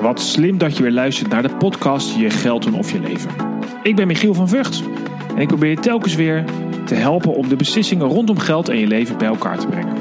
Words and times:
Wat 0.00 0.20
slim 0.20 0.58
dat 0.58 0.76
je 0.76 0.82
weer 0.82 0.92
luistert 0.92 1.30
naar 1.30 1.42
de 1.42 1.56
podcast 1.56 2.14
Je 2.16 2.30
Geld 2.30 2.62
doen 2.62 2.74
of 2.74 2.92
Je 2.92 3.00
Leven. 3.00 3.30
Ik 3.82 3.96
ben 3.96 4.06
Michiel 4.06 4.34
van 4.34 4.48
Vught 4.48 4.82
en 5.34 5.40
ik 5.40 5.48
probeer 5.48 5.70
je 5.70 5.76
telkens 5.76 6.14
weer 6.14 6.44
te 6.84 6.94
helpen 6.94 7.34
om 7.34 7.48
de 7.48 7.56
beslissingen 7.56 8.06
rondom 8.06 8.38
geld 8.38 8.68
en 8.68 8.78
je 8.78 8.86
leven 8.86 9.18
bij 9.18 9.28
elkaar 9.28 9.58
te 9.58 9.66
brengen. 9.66 9.94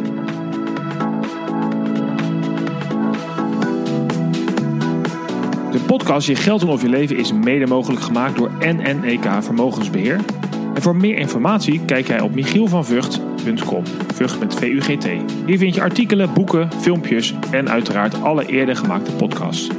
De 5.71 5.79
podcast 5.87 6.27
Je 6.27 6.35
Geld 6.35 6.59
doen 6.59 6.69
of 6.69 6.81
Je 6.81 6.89
Leven 6.89 7.17
is 7.17 7.33
mede 7.33 7.67
mogelijk 7.67 8.01
gemaakt 8.01 8.37
door 8.37 8.51
NNEK 8.59 9.25
Vermogensbeheer. 9.39 10.19
En 10.73 10.81
voor 10.81 10.95
meer 10.95 11.17
informatie 11.17 11.81
kijk 11.85 12.07
jij 12.07 12.21
op 12.21 12.35
michielvanvugt.com. 12.35 13.83
Vught 14.13 14.39
met 14.39 14.55
V-U-G-T. 14.55 15.07
Hier 15.45 15.57
vind 15.57 15.75
je 15.75 15.81
artikelen, 15.81 16.33
boeken, 16.33 16.69
filmpjes 16.79 17.33
en 17.51 17.69
uiteraard 17.69 18.21
alle 18.21 18.45
eerder 18.45 18.75
gemaakte 18.75 19.11
podcasts. 19.11 19.69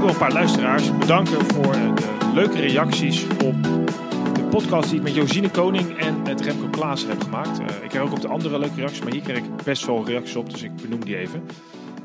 Wil 0.00 0.08
een 0.08 0.16
paar 0.16 0.32
luisteraars 0.32 0.98
bedanken 0.98 1.44
voor 1.44 1.72
de 1.72 2.30
leuke 2.34 2.60
reacties 2.60 3.24
op 3.24 3.62
de 4.34 4.46
podcast 4.50 4.88
die 4.88 4.98
ik 4.98 5.04
met 5.04 5.14
Josine 5.14 5.50
Koning 5.50 5.98
en 5.98 6.22
met 6.22 6.40
Remco 6.40 6.68
Klaassen 6.68 7.08
heb 7.08 7.20
gemaakt. 7.20 7.60
Uh, 7.60 7.66
ik 7.82 7.88
krijg 7.88 8.04
ook 8.04 8.12
op 8.12 8.20
de 8.20 8.28
andere 8.28 8.58
leuke 8.58 8.74
reacties, 8.74 9.00
maar 9.00 9.12
hier 9.12 9.22
krijg 9.22 9.38
ik 9.38 9.56
best 9.64 9.86
wel 9.86 10.06
reacties 10.06 10.36
op, 10.36 10.50
dus 10.50 10.62
ik 10.62 10.76
benoem 10.76 11.04
die 11.04 11.16
even. 11.16 11.42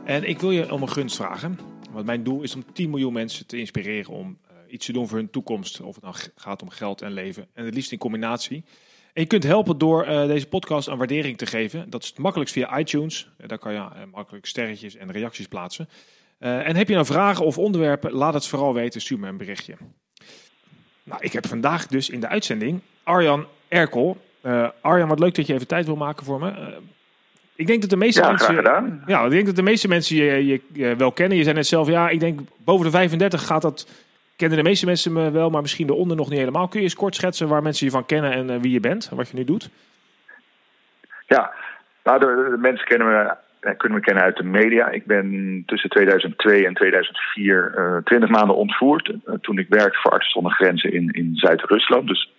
En 0.04 0.24
ik 0.24 0.40
wil 0.40 0.52
je 0.52 0.72
om 0.72 0.82
een 0.82 0.90
gunst 0.90 1.16
vragen. 1.16 1.60
Want 1.92 2.06
mijn 2.06 2.24
doel 2.24 2.42
is 2.42 2.56
om 2.56 2.64
10 2.74 2.90
miljoen 2.90 3.14
mensen 3.14 3.46
te 3.46 3.58
inspireren 3.58 4.14
om 4.14 4.38
uh, 4.52 4.74
iets 4.74 4.86
te 4.86 4.92
doen 4.92 5.08
voor 5.08 5.18
hun 5.18 5.30
toekomst. 5.30 5.82
Of 5.82 5.96
het 5.96 6.04
nou 6.04 6.16
gaat 6.36 6.62
om 6.62 6.70
geld 6.70 7.02
en 7.02 7.12
leven. 7.12 7.48
En 7.54 7.66
het 7.66 7.74
liefst 7.74 7.92
in 7.92 7.98
combinatie. 7.98 8.64
En 9.14 9.22
je 9.22 9.28
kunt 9.28 9.44
helpen 9.44 9.78
door 9.78 10.08
uh, 10.08 10.28
deze 10.28 10.48
podcast 10.48 10.88
een 10.88 10.98
waardering 10.98 11.38
te 11.38 11.46
geven. 11.46 11.90
Dat 11.90 12.04
is 12.04 12.10
het 12.10 12.18
makkelijkst 12.18 12.56
via 12.56 12.80
iTunes. 12.80 13.30
Daar 13.48 13.60
kan 13.60 13.74
je 13.74 13.88
makkelijk 14.12 14.46
sterretjes 14.46 14.96
en 14.96 15.12
reacties 15.12 15.48
plaatsen. 15.48 15.90
En 16.46 16.76
heb 16.76 16.88
je 16.88 16.94
nou 16.94 17.06
vragen 17.06 17.46
of 17.46 17.58
onderwerpen, 17.58 18.12
laat 18.12 18.34
het 18.34 18.48
vooral 18.48 18.74
weten. 18.74 19.02
Stuur 19.02 19.20
me 19.20 19.28
een 19.28 19.38
berichtje. 19.38 19.76
Nou, 21.04 21.22
ik 21.24 21.34
heb 21.34 21.48
vandaag 21.48 21.88
dus 21.88 22.10
in 22.10 22.20
de 22.20 22.28
uitzending 22.28 22.82
Arjan 23.04 23.46
Erkel. 23.68 24.18
Arjan, 24.82 25.08
wat 25.08 25.20
leuk 25.20 25.36
dat 25.36 25.48
je 25.48 25.54
even 25.54 25.68
tijd 25.68 25.86
wil 25.86 25.96
maken 25.96 26.26
voor 26.26 26.40
me. 26.40 26.78
Ik 27.56 27.68
denk 27.68 27.82
dat 27.82 27.90
de 27.90 27.98
meeste 27.98 28.22
ja, 28.22 28.28
mensen. 28.28 29.04
Ja, 29.06 29.24
ik 29.24 29.30
denk 29.30 29.46
dat 29.46 29.56
de 29.56 29.62
meeste 29.62 29.88
mensen 29.88 30.16
je, 30.16 30.46
je, 30.46 30.62
je, 30.72 30.96
wel 30.96 31.12
kennen. 31.12 31.38
Je 31.38 31.44
zei 31.44 31.56
net 31.56 31.68
zelf, 31.68 31.88
ja, 31.88 32.10
ik 32.10 32.20
denk 32.20 32.40
boven 32.58 32.86
de 32.86 32.92
35 32.92 33.46
gaat 33.46 33.62
dat. 33.62 33.88
Kennen 34.36 34.58
de 34.58 34.64
meeste 34.64 34.86
mensen 34.86 35.14
me 35.14 35.32
wel, 35.32 35.50
maar 35.50 35.62
misschien 35.62 35.90
eronder 35.90 36.18
nog 36.18 36.30
niet 36.30 36.40
helemaal. 36.40 36.68
Kun 36.68 36.80
je 36.80 36.86
eens 36.86 36.96
kort 36.96 37.16
schetsen 37.16 37.48
waar 37.48 37.62
mensen 37.62 37.86
je 37.86 37.92
van 37.92 38.06
kennen 38.06 38.32
en 38.32 38.62
wie 38.62 38.72
je 38.72 38.80
bent, 38.80 39.10
wat 39.10 39.30
je 39.30 39.36
nu 39.36 39.44
doet? 39.44 39.70
Ja, 41.28 41.54
nou, 42.04 42.20
de, 42.20 42.48
de 42.50 42.58
mensen 42.58 42.88
kennen 42.88 43.08
me, 43.08 43.36
kunnen 43.74 43.98
me 43.98 44.04
kennen 44.04 44.24
uit 44.24 44.38
de 44.38 44.44
media. 44.44 44.90
Ik 44.90 45.06
ben 45.06 45.64
tussen 45.66 45.90
2002 45.90 46.66
en 46.66 46.74
2004 46.74 47.74
uh, 47.78 47.98
20 48.04 48.30
maanden 48.30 48.56
ontvoerd. 48.56 49.10
Uh, 49.10 49.36
toen 49.42 49.58
ik 49.58 49.68
werkte 49.70 50.00
voor 50.02 50.12
Artsen 50.12 50.32
zonder 50.32 50.52
Grenzen 50.52 50.94
in, 50.94 51.10
in 51.12 51.36
Zuid-Rusland. 51.36 52.08
Dus 52.08 52.32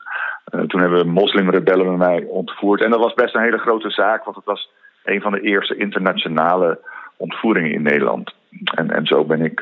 uh, 0.54 0.60
toen 0.60 0.80
hebben 0.80 1.08
moslimrebellen 1.08 1.86
met 1.86 2.08
mij 2.08 2.24
ontvoerd. 2.24 2.82
En 2.82 2.90
dat 2.90 3.00
was 3.00 3.14
best 3.14 3.34
een 3.34 3.42
hele 3.42 3.58
grote 3.58 3.90
zaak, 3.90 4.24
want 4.24 4.36
het 4.36 4.44
was 4.44 4.70
een 5.04 5.20
van 5.20 5.32
de 5.32 5.40
eerste 5.40 5.76
internationale 5.76 6.78
ontvoeringen 7.16 7.72
in 7.72 7.82
Nederland. 7.82 8.34
En, 8.74 8.90
en 8.90 9.06
zo 9.06 9.24
ben 9.24 9.40
ik 9.40 9.60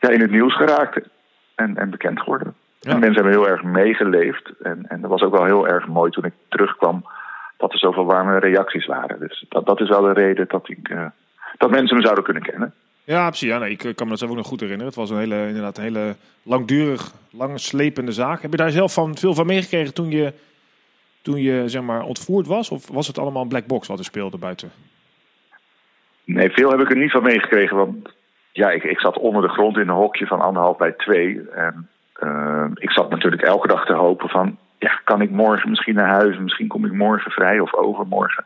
ja, 0.00 0.08
in 0.08 0.20
het 0.20 0.30
nieuws 0.30 0.56
geraakt 0.56 1.08
en, 1.54 1.76
en 1.76 1.90
bekend 1.90 2.20
geworden. 2.20 2.54
Ja. 2.80 2.90
En 2.90 2.98
mensen 2.98 3.22
hebben 3.22 3.40
heel 3.40 3.48
erg 3.48 3.62
meegeleefd. 3.62 4.52
En, 4.62 4.84
en 4.88 5.00
dat 5.00 5.10
was 5.10 5.22
ook 5.22 5.36
wel 5.36 5.44
heel 5.44 5.68
erg 5.68 5.86
mooi 5.86 6.10
toen 6.10 6.24
ik 6.24 6.32
terugkwam 6.48 7.04
dat 7.60 7.72
er 7.72 7.78
zoveel 7.78 8.04
warme 8.04 8.38
reacties 8.38 8.86
waren. 8.86 9.20
Dus 9.20 9.44
dat, 9.48 9.66
dat 9.66 9.80
is 9.80 9.88
wel 9.88 10.02
de 10.02 10.12
reden 10.12 10.46
dat, 10.48 10.68
ik, 10.68 10.88
uh, 10.88 11.06
dat 11.58 11.70
mensen 11.70 11.96
me 11.96 12.02
zouden 12.02 12.24
kunnen 12.24 12.42
kennen. 12.42 12.74
Ja, 13.04 13.26
precies. 13.26 13.48
Ja, 13.48 13.58
nee, 13.58 13.70
ik 13.70 13.78
kan 13.78 14.04
me 14.04 14.08
dat 14.08 14.18
zelf 14.18 14.30
ook 14.30 14.36
nog 14.36 14.46
goed 14.46 14.60
herinneren. 14.60 14.92
Het 14.92 15.00
was 15.00 15.10
een 15.10 15.18
hele, 15.18 15.46
inderdaad 15.46 15.76
een 15.76 15.82
hele 15.82 16.16
langdurig, 16.42 17.12
lang 17.30 17.60
slepende 17.60 18.12
zaak. 18.12 18.42
Heb 18.42 18.50
je 18.50 18.56
daar 18.56 18.70
zelf 18.70 18.92
van, 18.92 19.16
veel 19.16 19.34
van 19.34 19.46
meegekregen 19.46 19.94
toen 19.94 20.10
je 20.10 20.32
toen 21.22 21.42
je 21.42 21.68
zeg 21.68 21.82
maar, 21.82 22.02
ontvoerd 22.02 22.46
was? 22.46 22.70
Of 22.70 22.88
was 22.88 23.06
het 23.06 23.18
allemaal 23.18 23.42
een 23.42 23.48
black 23.48 23.66
box 23.66 23.88
wat 23.88 23.98
er 23.98 24.04
speelde 24.04 24.38
buiten? 24.38 24.70
Nee, 26.24 26.50
veel 26.50 26.70
heb 26.70 26.80
ik 26.80 26.90
er 26.90 26.96
niet 26.96 27.10
van 27.10 27.22
meegekregen. 27.22 27.76
Want 27.76 28.08
ja, 28.52 28.70
ik, 28.70 28.84
ik 28.84 29.00
zat 29.00 29.18
onder 29.18 29.42
de 29.42 29.48
grond 29.48 29.76
in 29.76 29.88
een 29.88 29.94
hokje 29.94 30.26
van 30.26 30.40
anderhalf 30.40 30.76
bij 30.76 30.92
twee. 30.92 31.40
En 31.50 31.88
uh, 32.22 32.66
ik 32.74 32.90
zat 32.90 33.10
natuurlijk 33.10 33.42
elke 33.42 33.68
dag 33.68 33.84
te 33.84 33.92
hopen 33.92 34.28
van... 34.28 34.58
ja, 34.80 35.00
kan 35.04 35.20
ik 35.20 35.30
morgen 35.30 35.70
misschien 35.70 35.94
naar 35.94 36.08
huis? 36.08 36.38
Misschien 36.38 36.68
kom 36.68 36.84
ik 36.84 36.92
morgen 36.92 37.30
vrij 37.30 37.60
of 37.60 37.74
overmorgen. 37.74 38.44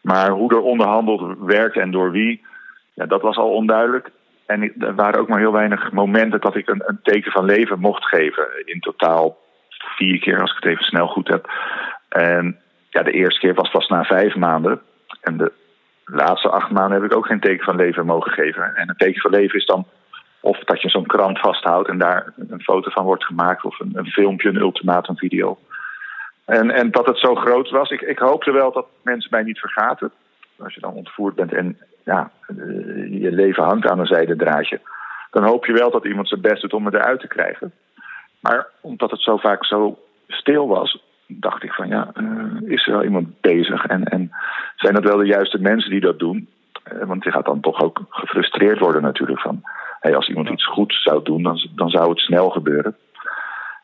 Maar 0.00 0.30
hoe 0.30 0.50
er 0.50 0.60
onderhandeld 0.60 1.38
werd 1.38 1.76
en 1.76 1.90
door 1.90 2.10
wie... 2.10 2.46
Ja, 2.94 3.06
dat 3.06 3.22
was 3.22 3.36
al 3.36 3.50
onduidelijk. 3.50 4.10
En 4.46 4.72
er 4.78 4.94
waren 4.94 5.20
ook 5.20 5.28
maar 5.28 5.38
heel 5.38 5.52
weinig 5.52 5.92
momenten 5.92 6.40
dat 6.40 6.56
ik 6.56 6.68
een, 6.68 6.82
een 6.86 6.98
teken 7.02 7.32
van 7.32 7.44
leven 7.44 7.80
mocht 7.80 8.04
geven. 8.04 8.48
In 8.64 8.80
totaal 8.80 9.38
vier 9.68 10.18
keer, 10.18 10.40
als 10.40 10.50
ik 10.50 10.56
het 10.62 10.72
even 10.72 10.84
snel 10.84 11.06
goed 11.06 11.28
heb. 11.28 11.50
En 12.08 12.58
ja, 12.90 13.02
de 13.02 13.12
eerste 13.12 13.40
keer 13.40 13.54
was 13.54 13.70
pas 13.70 13.88
na 13.88 14.04
vijf 14.04 14.34
maanden. 14.34 14.80
En 15.20 15.36
de 15.36 15.52
laatste 16.04 16.48
acht 16.48 16.70
maanden 16.70 17.00
heb 17.00 17.10
ik 17.10 17.16
ook 17.16 17.26
geen 17.26 17.40
teken 17.40 17.64
van 17.64 17.76
leven 17.76 18.06
mogen 18.06 18.32
geven. 18.32 18.76
En 18.76 18.88
een 18.88 18.96
teken 18.96 19.20
van 19.20 19.30
leven 19.30 19.58
is 19.58 19.66
dan 19.66 19.86
of 20.40 20.58
dat 20.58 20.82
je 20.82 20.88
zo'n 20.88 21.06
krant 21.06 21.38
vasthoudt 21.38 21.88
en 21.88 21.98
daar 21.98 22.32
een 22.48 22.62
foto 22.62 22.90
van 22.90 23.04
wordt 23.04 23.24
gemaakt, 23.24 23.64
of 23.64 23.80
een, 23.80 23.90
een 23.94 24.06
filmpje, 24.10 24.48
een 24.48 24.56
ultimatumvideo. 24.56 25.58
En, 26.44 26.70
en 26.70 26.90
dat 26.90 27.06
het 27.06 27.18
zo 27.18 27.34
groot 27.34 27.70
was, 27.70 27.90
ik, 27.90 28.00
ik 28.00 28.18
hoopte 28.18 28.52
wel 28.52 28.72
dat 28.72 28.86
mensen 29.02 29.30
mij 29.30 29.42
niet 29.42 29.58
vergaten. 29.58 30.10
Als 30.58 30.74
je 30.74 30.80
dan 30.80 30.94
ontvoerd 30.94 31.34
bent 31.34 31.52
en 31.52 31.78
ja, 32.04 32.30
je 33.10 33.30
leven 33.30 33.64
hangt 33.64 33.86
aan 33.86 33.98
een 33.98 34.06
zijden 34.06 34.38
draadje, 34.38 34.80
dan 35.30 35.44
hoop 35.44 35.66
je 35.66 35.72
wel 35.72 35.90
dat 35.90 36.04
iemand 36.04 36.28
zijn 36.28 36.40
best 36.40 36.60
doet 36.60 36.72
om 36.72 36.82
me 36.82 36.94
eruit 36.94 37.20
te 37.20 37.28
krijgen. 37.28 37.72
Maar 38.40 38.66
omdat 38.80 39.10
het 39.10 39.20
zo 39.20 39.36
vaak 39.36 39.64
zo 39.64 39.98
stil 40.28 40.68
was, 40.68 41.02
dacht 41.26 41.62
ik 41.62 41.72
van 41.72 41.88
ja, 41.88 42.10
uh, 42.14 42.70
is 42.70 42.86
er 42.86 42.92
wel 42.92 43.04
iemand 43.04 43.40
bezig? 43.40 43.86
En, 43.86 44.04
en 44.04 44.30
zijn 44.76 44.94
dat 44.94 45.04
wel 45.04 45.16
de 45.16 45.26
juiste 45.26 45.60
mensen 45.60 45.90
die 45.90 46.00
dat 46.00 46.18
doen? 46.18 46.48
Uh, 46.92 47.04
want 47.04 47.24
je 47.24 47.30
gaat 47.30 47.44
dan 47.44 47.60
toch 47.60 47.82
ook 47.82 48.00
gefrustreerd 48.08 48.78
worden 48.78 49.02
natuurlijk 49.02 49.40
van... 49.40 49.62
Hey, 50.00 50.16
als 50.16 50.28
iemand 50.28 50.48
iets 50.48 50.66
goeds 50.66 51.02
zou 51.02 51.22
doen, 51.22 51.42
dan, 51.42 51.68
dan 51.74 51.88
zou 51.88 52.08
het 52.08 52.18
snel 52.18 52.50
gebeuren. 52.50 52.96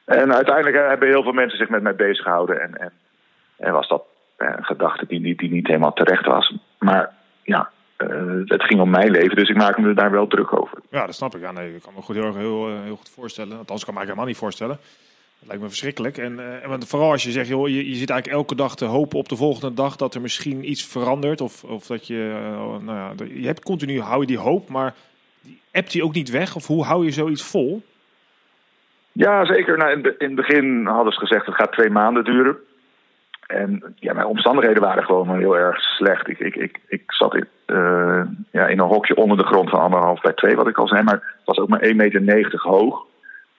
En 0.04 0.34
uiteindelijk 0.34 0.76
hebben 0.76 1.08
heel 1.08 1.22
veel 1.22 1.32
mensen 1.32 1.58
zich 1.58 1.68
met 1.68 1.82
mij 1.82 1.94
bezig 1.94 2.24
gehouden. 2.24 2.62
En, 2.62 2.74
en, 2.74 2.92
en 3.56 3.72
was 3.72 3.88
dat 3.88 4.04
een 4.36 4.64
gedachte 4.64 5.06
die, 5.06 5.20
die, 5.20 5.36
die 5.36 5.50
niet 5.50 5.66
helemaal 5.66 5.92
terecht 5.92 6.26
was. 6.26 6.56
Maar 6.78 7.12
ja, 7.42 7.70
uh, 7.98 8.40
het 8.44 8.64
ging 8.64 8.80
om 8.80 8.90
mijn 8.90 9.10
leven, 9.10 9.36
dus 9.36 9.48
ik 9.48 9.56
maak 9.56 9.78
me 9.78 9.94
daar 9.94 10.10
wel 10.10 10.26
druk 10.26 10.60
over. 10.60 10.78
Ja, 10.90 11.06
dat 11.06 11.14
snap 11.14 11.34
ik. 11.34 11.40
Ja, 11.40 11.52
nee, 11.52 11.74
ik 11.74 11.82
kan 11.82 11.92
me 11.94 12.02
goed, 12.02 12.16
heel, 12.16 12.34
heel, 12.34 12.80
heel 12.82 12.96
goed 12.96 13.10
voorstellen. 13.10 13.58
Althans, 13.58 13.84
kan 13.84 13.94
me 13.94 14.00
eigenlijk 14.00 14.06
helemaal 14.06 14.26
niet 14.26 14.36
voorstellen. 14.36 14.76
Dat 15.38 15.48
lijkt 15.48 15.62
me 15.62 15.68
verschrikkelijk. 15.68 16.18
En, 16.18 16.32
uh, 16.32 16.72
en 16.72 16.86
vooral 16.86 17.10
als 17.10 17.22
je 17.22 17.30
zegt, 17.30 17.48
joh, 17.48 17.68
je, 17.68 17.88
je 17.88 17.94
zit 17.94 18.10
eigenlijk 18.10 18.40
elke 18.40 18.54
dag 18.54 18.76
te 18.76 18.84
hopen 18.84 19.18
op 19.18 19.28
de 19.28 19.36
volgende 19.36 19.74
dag 19.74 19.96
dat 19.96 20.14
er 20.14 20.20
misschien 20.20 20.70
iets 20.70 20.86
verandert. 20.86 21.40
Of, 21.40 21.64
of 21.64 21.86
dat 21.86 22.06
je, 22.06 22.40
uh, 22.42 22.84
nou 22.84 22.98
ja, 22.98 23.12
je 23.34 23.46
hebt 23.46 23.64
continu, 23.64 24.00
hou 24.00 24.20
je 24.20 24.26
die 24.26 24.38
hoop, 24.38 24.68
maar 24.68 24.94
appt 25.74 25.92
die 25.92 26.04
ook 26.04 26.14
niet 26.14 26.30
weg? 26.30 26.56
Of 26.56 26.66
hoe 26.66 26.84
hou 26.84 27.04
je 27.04 27.10
zoiets 27.10 27.50
vol? 27.50 27.82
Ja, 29.12 29.44
zeker. 29.44 29.78
Nou, 29.78 29.90
in, 29.92 30.14
het 30.18 30.34
begin 30.34 30.86
hadden 30.86 31.12
ze 31.12 31.18
gezegd, 31.18 31.46
het 31.46 31.54
gaat 31.54 31.72
twee 31.72 31.90
maanden 31.90 32.24
duren. 32.24 32.56
En 33.46 33.94
ja, 33.96 34.12
mijn 34.12 34.26
omstandigheden 34.26 34.82
waren 34.82 35.04
gewoon 35.04 35.38
heel 35.38 35.56
erg 35.56 35.80
slecht. 35.80 36.28
Ik, 36.28 36.38
ik, 36.38 36.56
ik, 36.56 36.80
ik 36.88 37.02
zat 37.06 37.34
in, 37.34 37.46
uh, 37.66 38.22
ja, 38.50 38.66
in 38.66 38.78
een 38.78 38.86
hokje 38.86 39.16
onder 39.16 39.36
de 39.36 39.44
grond 39.44 39.70
van 39.70 39.80
anderhalf 39.80 40.20
bij 40.20 40.32
twee, 40.32 40.56
wat 40.56 40.68
ik 40.68 40.78
al 40.78 40.88
zei. 40.88 41.02
Maar 41.02 41.14
het 41.14 41.44
was 41.44 41.58
ook 41.58 41.68
maar 41.68 41.82
1,90 41.82 42.22
meter 42.22 42.60
hoog. 42.60 43.06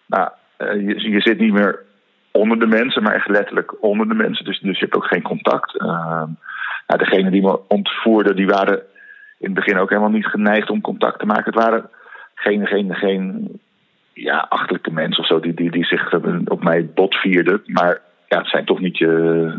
Nou, 0.06 0.30
uh, 0.58 0.74
je, 0.74 1.10
je, 1.10 1.22
zit 1.22 1.40
niet 1.40 1.54
meer 1.54 1.80
onder 2.32 2.60
de 2.60 2.68
mensen, 2.68 3.04
maar 3.04 3.14
echt 3.14 3.30
letterlijk 3.30 3.84
onder 3.84 4.08
de 4.08 4.16
mensen. 4.16 4.46
Dus, 4.46 4.60
dus 4.60 4.80
je 4.80 4.86
hebt 4.86 4.96
ook 4.96 5.08
geen 5.08 5.22
contact. 5.22 5.82
Uh, 5.82 6.24
nou, 6.88 7.04
degene 7.04 7.30
die 7.30 7.42
me 7.42 7.60
ontvoerden, 7.68 8.36
die 8.36 8.48
waren 8.48 8.84
in 9.38 9.46
het 9.46 9.54
begin 9.54 9.78
ook 9.78 9.90
helemaal 9.90 10.10
niet 10.10 10.26
geneigd 10.26 10.70
om 10.70 10.82
contact 10.82 11.20
te 11.20 11.26
maken. 11.26 11.54
Het 11.54 11.64
waren 11.64 11.90
geen, 12.36 12.68
geen, 12.68 12.96
geen 12.96 13.50
ja, 14.14 14.46
achterlijke 14.50 14.92
mensen 14.92 15.24
of 15.24 15.28
zo 15.28 15.40
die, 15.40 15.54
die, 15.54 15.72
die 15.72 15.86
zich 15.86 16.14
op 16.46 16.64
mij 16.64 16.86
botvierden. 16.86 17.62
Maar 17.66 18.02
ja, 18.28 18.38
het 18.38 18.48
zijn 18.50 18.66
toch 18.66 18.80
niet 18.80 18.98
je. 18.98 19.08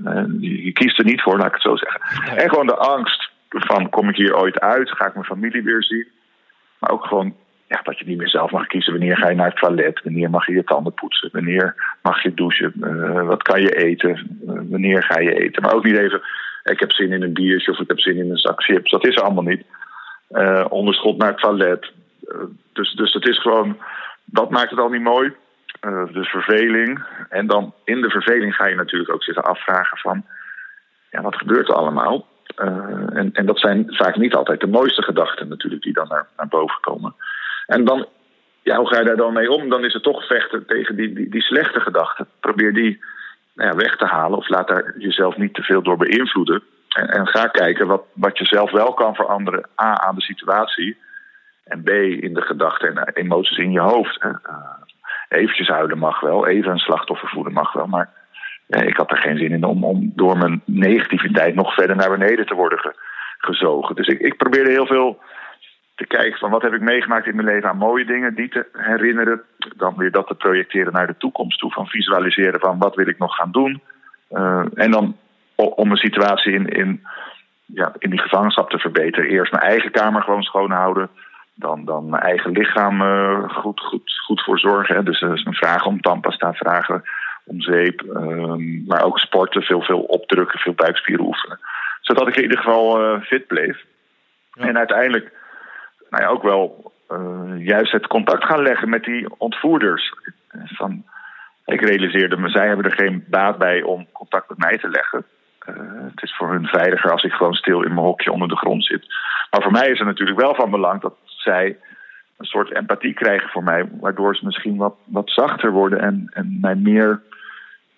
Uh, 0.05 0.65
je 0.65 0.73
kiest 0.73 0.99
er 0.99 1.05
niet 1.05 1.23
voor, 1.23 1.37
laat 1.37 1.47
ik 1.47 1.53
het 1.53 1.63
zo 1.63 1.77
zeggen. 1.77 2.01
Nee. 2.27 2.45
En 2.45 2.49
gewoon 2.49 2.67
de 2.67 2.77
angst 2.77 3.31
van: 3.49 3.91
kom 3.91 4.09
ik 4.09 4.17
hier 4.17 4.37
ooit 4.37 4.61
uit? 4.61 4.91
Ga 4.91 5.07
ik 5.07 5.15
mijn 5.15 5.27
familie 5.27 5.63
weer 5.63 5.83
zien? 5.83 6.07
Maar 6.79 6.91
ook 6.91 7.05
gewoon 7.05 7.35
ja, 7.69 7.81
dat 7.83 7.99
je 7.99 8.05
niet 8.05 8.19
meer 8.19 8.29
zelf 8.29 8.51
mag 8.51 8.67
kiezen. 8.67 8.93
Wanneer 8.93 9.17
ga 9.17 9.29
je 9.29 9.37
naar 9.37 9.51
het 9.51 9.57
toilet? 9.57 10.01
Wanneer 10.03 10.31
mag 10.31 10.47
je 10.47 10.53
je 10.53 10.65
tanden 10.65 10.95
poetsen? 10.95 11.29
Wanneer 11.33 11.97
mag 12.03 12.23
je 12.23 12.35
douchen? 12.35 12.73
Uh, 12.81 13.27
wat 13.27 13.43
kan 13.43 13.61
je 13.61 13.77
eten? 13.77 14.39
Uh, 14.47 14.61
wanneer 14.71 15.03
ga 15.03 15.19
je 15.19 15.35
eten? 15.35 15.63
Maar 15.63 15.75
ook 15.75 15.85
niet 15.85 15.99
even: 15.99 16.23
ik 16.65 16.81
heb 16.81 16.93
zin 16.93 17.13
in 17.13 17.23
een 17.23 17.33
biertje 17.33 17.73
of 17.73 17.79
ik 17.79 17.89
heb 17.89 18.01
zin 18.01 18.17
in 18.17 18.31
een 18.31 18.37
zak 18.37 18.63
chips. 18.63 18.91
Dat 18.91 19.07
is 19.07 19.17
er 19.17 19.23
allemaal 19.23 19.45
niet. 19.45 19.65
onderschot 20.69 21.19
naar 21.19 21.29
het 21.29 21.39
toilet. 21.39 21.93
Dus, 22.73 22.93
dus 22.93 23.13
het 23.13 23.29
is 23.29 23.41
gewoon. 23.41 23.79
Dat 24.25 24.51
maakt 24.51 24.71
het 24.71 24.79
al 24.79 24.89
niet 24.89 25.03
mooi. 25.03 25.35
Uh, 25.81 26.13
dus 26.13 26.29
verveling. 26.29 27.05
En 27.29 27.47
dan 27.47 27.75
in 27.85 28.01
de 28.01 28.11
verveling 28.11 28.55
ga 28.55 28.67
je 28.67 28.75
natuurlijk 28.75 29.13
ook 29.13 29.23
zitten 29.23 29.45
afvragen 29.45 29.99
van... 29.99 30.25
Ja, 31.11 31.23
wat 31.23 31.37
gebeurt 31.37 31.69
er 31.69 31.75
allemaal? 31.75 32.27
en, 33.13 33.31
en 33.33 33.47
dat 33.47 33.59
zijn 33.59 33.85
vaak 33.89 34.17
niet 34.17 34.35
altijd 34.35 34.61
de 34.61 34.67
mooiste 34.67 35.03
gedachten 35.03 35.49
natuurlijk 35.49 35.83
die 35.83 35.93
dan 35.93 36.09
naar, 36.09 36.27
naar 36.37 36.49
boven 36.49 36.81
komen. 36.81 37.15
En 37.67 37.85
dan, 37.85 38.07
ja, 38.63 38.77
hoe 38.77 38.87
ga 38.87 38.99
je 38.99 39.05
daar 39.05 39.17
dan 39.17 39.33
mee 39.33 39.51
om? 39.51 39.69
Dan 39.69 39.85
is 39.85 39.93
het 39.93 40.03
toch 40.03 40.27
vechten 40.27 40.67
tegen 40.67 40.97
die, 40.97 41.13
die, 41.13 41.29
die 41.29 41.43
slechte 41.43 41.81
gedachten. 41.81 42.27
Probeer 42.41 42.73
die 42.73 43.05
nou 43.55 43.71
ja, 43.71 43.77
weg 43.77 43.97
te 43.97 44.05
halen 44.05 44.39
of 44.39 44.49
laat 44.49 44.69
daar 44.69 44.95
jezelf 44.99 45.37
niet 45.37 45.55
te 45.55 45.63
veel 45.63 45.83
door 45.83 45.97
beïnvloeden. 45.97 46.63
En, 46.89 47.09
en 47.09 47.27
ga 47.27 47.47
kijken 47.47 47.87
wat, 47.87 48.03
wat 48.13 48.39
je 48.39 48.45
zelf 48.45 48.71
wel 48.71 48.95
kan 48.95 49.15
veranderen. 49.15 49.69
A, 49.83 50.01
aan 50.01 50.15
de 50.15 50.23
situatie. 50.23 50.97
En 51.67 51.83
B, 51.83 51.89
in 51.89 52.35
de 52.35 52.43
gedachten 52.43 52.97
en 52.97 53.15
emoties 53.15 53.59
in 53.59 53.73
je 53.73 53.81
hoofd. 53.81 54.25
Uh, 54.25 54.37
eventjes 55.29 55.69
huilen 55.69 55.99
mag 55.99 56.21
wel, 56.21 56.47
even 56.47 56.71
een 56.71 56.79
slachtoffer 56.79 57.29
voelen 57.29 57.53
mag 57.53 57.73
wel. 57.73 57.87
Maar 57.87 58.11
ja, 58.67 58.81
ik 58.81 58.97
had 58.97 59.11
er 59.11 59.17
geen 59.17 59.39
zin 59.39 59.53
in 59.53 59.65
om, 59.65 59.85
om 59.85 60.13
door 60.15 60.39
mijn 60.39 60.63
negativiteit 60.65 61.55
nog 61.55 61.75
verder 61.75 61.97
naar 61.97 62.19
beneden 62.19 62.47
te 62.47 62.55
worden 62.55 62.95
gezogen. 63.39 63.95
Dus 63.95 64.07
ik, 64.07 64.21
ik 64.21 64.37
probeerde 64.37 64.71
heel 64.71 64.87
veel 64.87 65.19
te 65.95 66.07
kijken 66.07 66.39
van 66.39 66.51
wat 66.51 66.63
heb 66.63 66.73
ik 66.73 66.81
meegemaakt 66.81 67.27
in 67.27 67.35
mijn 67.35 67.47
leven 67.47 67.69
aan 67.69 67.77
mooie 67.77 68.05
dingen, 68.05 68.35
die 68.35 68.49
te 68.49 68.67
herinneren. 68.73 69.43
Dan 69.77 69.97
weer 69.97 70.11
dat 70.11 70.27
te 70.27 70.35
projecteren 70.35 70.93
naar 70.93 71.07
de 71.07 71.17
toekomst 71.19 71.59
toe. 71.59 71.73
Van 71.73 71.87
visualiseren 71.87 72.61
van 72.61 72.79
wat 72.79 72.95
wil 72.95 73.09
ik 73.09 73.19
nog 73.19 73.35
gaan 73.35 73.53
doen. 73.53 73.83
Uh, 74.31 74.65
en 74.75 74.91
dan 74.91 75.17
om 75.55 75.91
een 75.91 75.97
situatie 75.97 76.53
in, 76.53 76.67
in, 76.67 77.07
ja, 77.67 77.93
in 77.99 78.11
die 78.11 78.21
gevangenschap 78.21 78.71
te 78.71 78.79
verbeteren. 78.79 79.31
Eerst 79.31 79.53
mijn 79.53 79.65
eigen 79.65 79.91
kamer 79.91 80.23
gewoon 80.23 80.43
schoonhouden. 80.43 81.11
Dan, 81.59 81.85
dan 81.85 82.11
mijn 82.11 82.23
eigen 82.23 82.51
lichaam 82.53 83.03
uh, 83.03 83.49
goed, 83.49 83.81
goed, 83.81 84.21
goed 84.25 84.43
voor 84.43 84.59
zorgen. 84.59 84.95
Hè. 84.95 85.03
Dus 85.03 85.21
dat 85.21 85.33
is 85.33 85.45
een 85.45 85.55
vraag 85.55 85.87
om 85.87 86.01
tandpasta, 86.01 86.53
vragen 86.53 87.03
om 87.45 87.61
zeep. 87.61 88.03
Uh, 88.03 88.87
maar 88.87 89.05
ook 89.05 89.19
sporten, 89.19 89.63
veel, 89.63 89.83
veel 89.83 90.01
opdrukken, 90.01 90.59
veel 90.59 90.75
buikspieren 90.75 91.25
oefenen. 91.25 91.61
Zodat 92.01 92.29
ik 92.29 92.37
in 92.37 92.43
ieder 92.43 92.59
geval 92.59 93.15
uh, 93.15 93.23
fit 93.23 93.47
bleef. 93.47 93.85
Ja. 94.51 94.67
En 94.67 94.79
uiteindelijk 94.79 95.33
nou 96.11 96.23
ja, 96.23 96.29
ook 96.29 96.43
wel 96.43 96.93
juist 97.59 97.93
het 97.93 98.07
contact 98.07 98.45
gaan 98.45 98.63
leggen 98.63 98.89
met 98.89 99.05
die 99.05 99.39
ontvoerders. 99.39 100.13
Van, 100.65 101.05
ik 101.65 101.81
realiseerde 101.81 102.37
me, 102.37 102.49
zij 102.49 102.67
hebben 102.67 102.85
er 102.85 102.97
geen 102.97 103.25
baat 103.29 103.59
bij 103.59 103.83
om 103.83 104.07
contact 104.13 104.49
met 104.49 104.59
mij 104.59 104.79
te 104.79 104.89
leggen. 104.89 105.25
Het 106.11 106.23
is 106.23 106.37
voor 106.37 106.51
hun 106.51 106.67
veiliger 106.67 107.11
als 107.11 107.25
ik 107.25 107.33
gewoon 107.33 107.55
stil 107.55 107.83
in 107.83 107.95
mijn 107.95 108.07
hokje 108.07 108.33
onder 108.33 108.49
de 108.49 108.57
grond 108.57 108.85
zit. 108.85 109.07
Maar 109.51 109.63
voor 109.63 109.73
mij 109.73 109.89
is 109.89 109.99
het 109.99 110.07
natuurlijk 110.07 110.41
wel 110.41 110.55
van 110.55 110.71
belang 110.71 111.01
dat 111.01 111.15
zij 111.25 111.77
een 112.37 112.47
soort 112.47 112.75
empathie 112.75 113.15
krijgen 113.15 113.49
voor 113.49 113.63
mij, 113.63 113.89
waardoor 114.01 114.37
ze 114.37 114.45
misschien 114.45 114.77
wat, 114.77 114.95
wat 115.05 115.31
zachter 115.31 115.71
worden 115.71 116.01
en, 116.01 116.31
en 116.33 116.59
mij 116.61 116.75
meer 116.75 117.21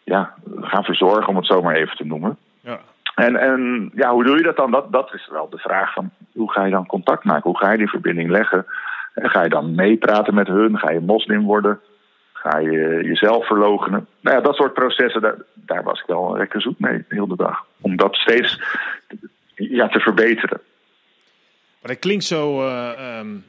ja, 0.04 0.34
gaan 0.60 0.84
verzorgen, 0.84 1.28
om 1.28 1.36
het 1.36 1.46
zo 1.46 1.62
maar 1.62 1.74
even 1.74 1.96
te 1.96 2.06
noemen. 2.06 2.38
Ja. 2.60 2.78
En, 3.14 3.36
en 3.36 3.90
ja, 3.94 4.12
hoe 4.12 4.24
doe 4.24 4.36
je 4.36 4.42
dat 4.42 4.56
dan? 4.56 4.70
Dat, 4.70 4.92
dat 4.92 5.14
is 5.14 5.28
wel 5.30 5.48
de 5.48 5.58
vraag 5.58 5.92
van 5.92 6.10
hoe 6.32 6.52
ga 6.52 6.64
je 6.64 6.70
dan 6.70 6.86
contact 6.86 7.24
maken? 7.24 7.50
Hoe 7.50 7.58
ga 7.58 7.70
je 7.72 7.78
die 7.78 7.88
verbinding 7.88 8.30
leggen? 8.30 8.66
En 9.14 9.30
ga 9.30 9.42
je 9.42 9.48
dan 9.48 9.74
meepraten 9.74 10.34
met 10.34 10.46
hun? 10.46 10.78
Ga 10.78 10.90
je 10.90 11.00
moslim 11.00 11.44
worden? 11.44 11.80
Ga 12.32 12.58
je 12.58 13.00
jezelf 13.02 13.46
verlogenen? 13.46 14.06
Nou 14.20 14.36
ja, 14.36 14.42
dat 14.42 14.54
soort 14.54 14.72
processen, 14.72 15.20
daar, 15.20 15.36
daar 15.54 15.82
was 15.82 16.00
ik 16.00 16.06
wel 16.06 16.36
lekker 16.36 16.60
zoek 16.60 16.78
mee 16.78 17.04
de 17.08 17.14
hele 17.14 17.36
dag. 17.36 17.64
Om 17.80 17.96
dat 17.96 18.14
steeds 18.14 18.62
ja, 19.54 19.88
te 19.88 20.00
verbeteren. 20.00 20.60
Maar 21.88 21.96
dat 21.96 22.06
klinkt 22.06 22.24
zo. 22.24 22.66
Uh, 22.66 23.18
um, 23.18 23.44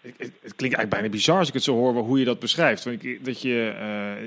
het, 0.00 0.16
het, 0.18 0.32
klinkt 0.40 0.60
eigenlijk 0.76 0.90
bijna 0.90 1.08
bizar 1.08 1.38
als 1.38 1.48
ik 1.48 1.54
het 1.54 1.62
zo 1.62 1.74
hoor 1.74 1.94
hoe 1.94 2.18
je 2.18 2.24
dat 2.24 2.38
beschrijft. 2.38 2.84
Want 2.84 3.04
ik, 3.04 3.24
dat 3.24 3.42
je, 3.42 3.74
uh, 3.80 4.26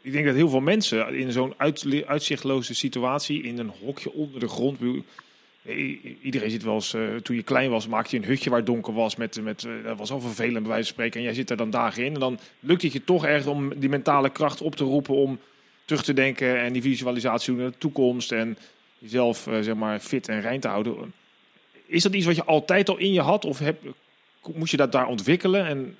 ik 0.00 0.12
denk 0.12 0.26
dat 0.26 0.34
heel 0.34 0.48
veel 0.48 0.60
mensen 0.60 1.14
in 1.14 1.32
zo'n 1.32 1.54
uit, 1.56 2.04
uitzichtloze 2.06 2.74
situatie, 2.74 3.42
in 3.42 3.58
een 3.58 3.72
hokje 3.82 4.12
onder 4.12 4.40
de 4.40 4.48
grond. 4.48 4.78
Iedereen 6.22 6.50
zit 6.50 6.62
wel 6.62 6.74
eens, 6.74 6.94
uh, 6.94 7.16
toen 7.16 7.36
je 7.36 7.42
klein 7.42 7.70
was, 7.70 7.88
maakte 7.88 8.16
je 8.16 8.22
een 8.22 8.28
hutje 8.28 8.50
waar 8.50 8.64
donker 8.64 8.94
was. 8.94 9.16
Met, 9.16 9.42
met, 9.42 9.66
dat 9.84 9.98
was 9.98 10.10
al 10.10 10.20
vervelend 10.20 10.62
bij 10.62 10.72
wijze 10.72 10.84
van 10.84 10.92
spreken. 10.94 11.18
En 11.18 11.26
jij 11.26 11.34
zit 11.34 11.50
er 11.50 11.56
dan 11.56 11.70
dagen 11.70 12.04
in. 12.04 12.14
En 12.14 12.20
dan 12.20 12.38
lukt 12.60 12.82
het 12.82 12.92
je 12.92 13.04
toch 13.04 13.26
echt 13.26 13.46
om 13.46 13.78
die 13.78 13.88
mentale 13.88 14.30
kracht 14.30 14.60
op 14.60 14.76
te 14.76 14.84
roepen 14.84 15.14
om 15.14 15.38
terug 15.84 16.02
te 16.02 16.12
denken. 16.12 16.60
En 16.60 16.72
die 16.72 16.82
visualisatie 16.82 17.54
naar 17.54 17.70
de 17.70 17.78
toekomst. 17.78 18.32
En 18.32 18.58
jezelf 18.98 19.48
zeg 19.60 19.74
maar 19.74 20.00
fit 20.00 20.28
en 20.28 20.40
rein 20.40 20.60
te 20.60 20.68
houden. 20.68 21.12
Is 21.86 22.02
dat 22.02 22.14
iets 22.14 22.26
wat 22.26 22.36
je 22.36 22.44
altijd 22.44 22.88
al 22.88 22.98
in 22.98 23.12
je 23.12 23.20
had? 23.20 23.44
Of 23.44 23.58
heb, 23.58 23.76
moest 24.54 24.70
je 24.70 24.76
dat 24.76 24.92
daar 24.92 25.06
ontwikkelen? 25.06 25.66
En, 25.66 25.96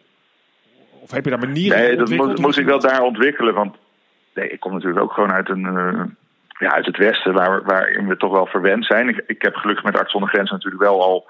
of 1.00 1.10
heb 1.10 1.24
je 1.24 1.30
daar 1.30 1.38
manieren 1.38 1.78
Nee, 1.78 1.96
dat 1.96 2.10
moest, 2.10 2.38
moest 2.38 2.58
ik 2.58 2.66
wel 2.66 2.80
daar 2.80 3.02
ontwikkelen. 3.02 3.54
Want 3.54 3.76
nee, 4.34 4.48
ik 4.48 4.60
kom 4.60 4.72
natuurlijk 4.72 5.02
ook 5.02 5.12
gewoon 5.12 5.32
uit, 5.32 5.48
een, 5.48 5.64
uh, 5.64 6.02
ja, 6.58 6.72
uit 6.72 6.86
het 6.86 6.96
Westen, 6.96 7.32
waar, 7.32 7.62
waarin 7.64 8.08
we 8.08 8.16
toch 8.16 8.32
wel 8.32 8.46
verwend 8.46 8.86
zijn. 8.86 9.08
Ik, 9.08 9.24
ik 9.26 9.42
heb 9.42 9.54
gelukkig 9.54 9.84
met 9.84 9.98
Arts 9.98 10.10
zonder 10.10 10.30
Grenzen 10.30 10.54
natuurlijk 10.54 10.82
wel 10.82 11.02
al 11.02 11.26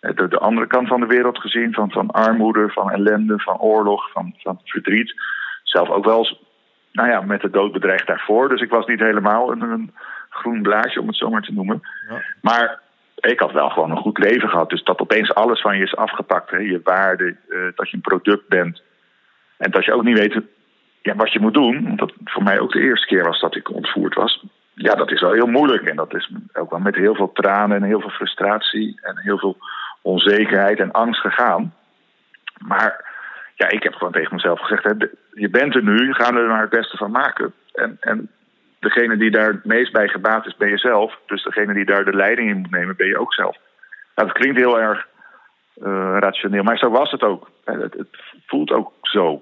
de, 0.00 0.28
de, 0.28 0.38
andere 0.38 0.66
kant 0.66 0.88
van 0.88 1.00
de 1.00 1.06
wereld 1.06 1.38
gezien. 1.38 1.72
Van, 1.72 1.90
van 1.90 2.10
armoede, 2.10 2.68
van 2.68 2.90
ellende, 2.90 3.38
van 3.38 3.58
oorlog, 3.58 4.10
van, 4.12 4.34
van 4.36 4.60
verdriet. 4.64 5.14
Zelf 5.62 5.88
ook 5.88 6.04
wel 6.04 6.18
eens, 6.18 6.40
nou 6.92 7.08
ja, 7.08 7.20
met 7.20 7.40
de 7.40 7.50
dood 7.50 7.72
bedreigd 7.72 8.06
daarvoor. 8.06 8.48
Dus 8.48 8.60
ik 8.60 8.70
was 8.70 8.86
niet 8.86 9.00
helemaal 9.00 9.52
een, 9.52 9.60
een 9.62 9.94
groen 10.30 10.62
blaasje, 10.62 11.00
om 11.00 11.06
het 11.06 11.16
zo 11.16 11.30
maar 11.30 11.42
te 11.42 11.52
noemen. 11.52 11.80
Ja. 12.08 12.22
Maar 12.40 12.80
ik 13.20 13.40
had 13.40 13.52
wel 13.52 13.68
gewoon 13.68 13.90
een 13.90 13.96
goed 13.96 14.18
leven 14.18 14.48
gehad. 14.48 14.70
Dus 14.70 14.82
dat 14.84 15.00
opeens 15.00 15.34
alles 15.34 15.60
van 15.60 15.76
je 15.76 15.82
is 15.82 15.96
afgepakt. 15.96 16.50
Hè? 16.50 16.56
Je 16.56 16.80
waarde, 16.84 17.36
uh, 17.48 17.58
dat 17.74 17.90
je 17.90 17.96
een 17.96 18.00
product 18.00 18.48
bent. 18.48 18.82
En 19.56 19.70
dat 19.70 19.84
je 19.84 19.92
ook 19.92 20.04
niet 20.04 20.18
weet 20.18 20.40
ja, 21.02 21.14
wat 21.14 21.32
je 21.32 21.40
moet 21.40 21.54
doen. 21.54 21.96
Dat 21.96 22.12
voor 22.24 22.42
mij 22.42 22.60
ook 22.60 22.72
de 22.72 22.80
eerste 22.80 23.06
keer 23.06 23.24
was 23.24 23.40
dat 23.40 23.56
ik 23.56 23.70
ontvoerd 23.74 24.14
was. 24.14 24.44
Ja, 24.74 24.94
dat 24.94 25.10
is 25.10 25.20
wel 25.20 25.32
heel 25.32 25.46
moeilijk. 25.46 25.88
En 25.88 25.96
dat 25.96 26.14
is 26.14 26.30
ook 26.52 26.70
wel 26.70 26.80
met 26.80 26.94
heel 26.94 27.14
veel 27.14 27.32
tranen 27.32 27.76
en 27.76 27.82
heel 27.82 28.00
veel 28.00 28.10
frustratie. 28.10 29.00
En 29.02 29.18
heel 29.18 29.38
veel 29.38 29.56
onzekerheid 30.02 30.78
en 30.78 30.92
angst 30.92 31.20
gegaan. 31.20 31.74
Maar 32.58 33.04
ja, 33.54 33.68
ik 33.68 33.82
heb 33.82 33.94
gewoon 33.94 34.12
tegen 34.12 34.34
mezelf 34.34 34.60
gezegd: 34.60 34.84
hè, 34.84 34.92
je 35.32 35.50
bent 35.50 35.74
er 35.74 35.82
nu, 35.82 36.12
ga 36.12 36.32
er 36.32 36.48
maar 36.48 36.60
het 36.60 36.70
beste 36.70 36.96
van 36.96 37.10
maken. 37.10 37.52
En, 37.72 37.96
en 38.00 38.30
degene 38.78 39.16
die 39.16 39.30
daar 39.30 39.52
het 39.52 39.64
meest 39.64 39.92
bij 39.92 40.08
gebaat 40.08 40.46
is, 40.46 40.56
ben 40.56 40.68
je 40.68 40.78
zelf. 40.78 41.18
Dus 41.26 41.42
degene 41.42 41.74
die 41.74 41.84
daar 41.84 42.04
de 42.04 42.16
leiding 42.16 42.50
in 42.50 42.56
moet 42.56 42.70
nemen, 42.70 42.96
ben 42.96 43.06
je 43.06 43.18
ook 43.18 43.34
zelf. 43.34 43.56
Nou, 44.14 44.28
dat 44.28 44.32
klinkt 44.38 44.58
heel 44.58 44.80
erg 44.80 45.06
uh, 45.82 46.16
rationeel, 46.18 46.62
maar 46.62 46.78
zo 46.78 46.90
was 46.90 47.10
het 47.10 47.22
ook. 47.22 47.50
Het, 47.64 47.94
het 47.94 48.16
voelt 48.46 48.70
ook 48.70 48.92
zo. 49.02 49.40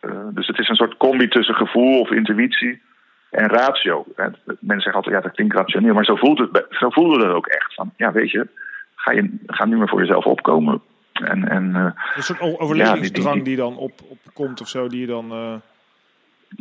Uh, 0.00 0.12
dus 0.30 0.46
het 0.46 0.58
is 0.58 0.68
een 0.68 0.76
soort 0.76 0.96
combi 0.96 1.28
tussen 1.28 1.54
gevoel 1.54 2.00
of 2.00 2.10
intuïtie 2.10 2.82
en 3.30 3.48
ratio. 3.48 4.04
En 4.16 4.36
mensen 4.44 4.80
zeggen 4.80 4.94
altijd, 4.94 5.14
ja, 5.14 5.20
dat 5.20 5.32
klinkt 5.32 5.54
rationeel, 5.54 5.94
maar 5.94 6.04
zo, 6.04 6.16
voelt 6.16 6.38
het, 6.38 6.66
zo 6.70 6.90
voelde 6.90 7.26
het 7.26 7.34
ook 7.34 7.46
echt. 7.46 7.74
Van, 7.74 7.92
ja, 7.96 8.12
weet 8.12 8.30
je, 8.30 8.46
ga, 8.94 9.12
je, 9.12 9.36
ga 9.46 9.64
nu 9.64 9.76
maar 9.76 9.88
voor 9.88 10.00
jezelf 10.00 10.24
opkomen. 10.24 10.82
En, 11.12 11.48
en, 11.48 11.68
uh, 11.68 11.90
een 12.14 12.22
soort 12.22 12.40
overlevingsdrang 12.40 13.26
ja, 13.26 13.32
die, 13.32 13.32
die, 13.32 13.42
die, 13.42 13.56
dan 13.56 13.76
op, 13.76 13.92
opkomt 14.08 14.60
of 14.60 14.68
zo, 14.68 14.88
die 14.88 15.00
je 15.00 15.06
dan... 15.06 15.60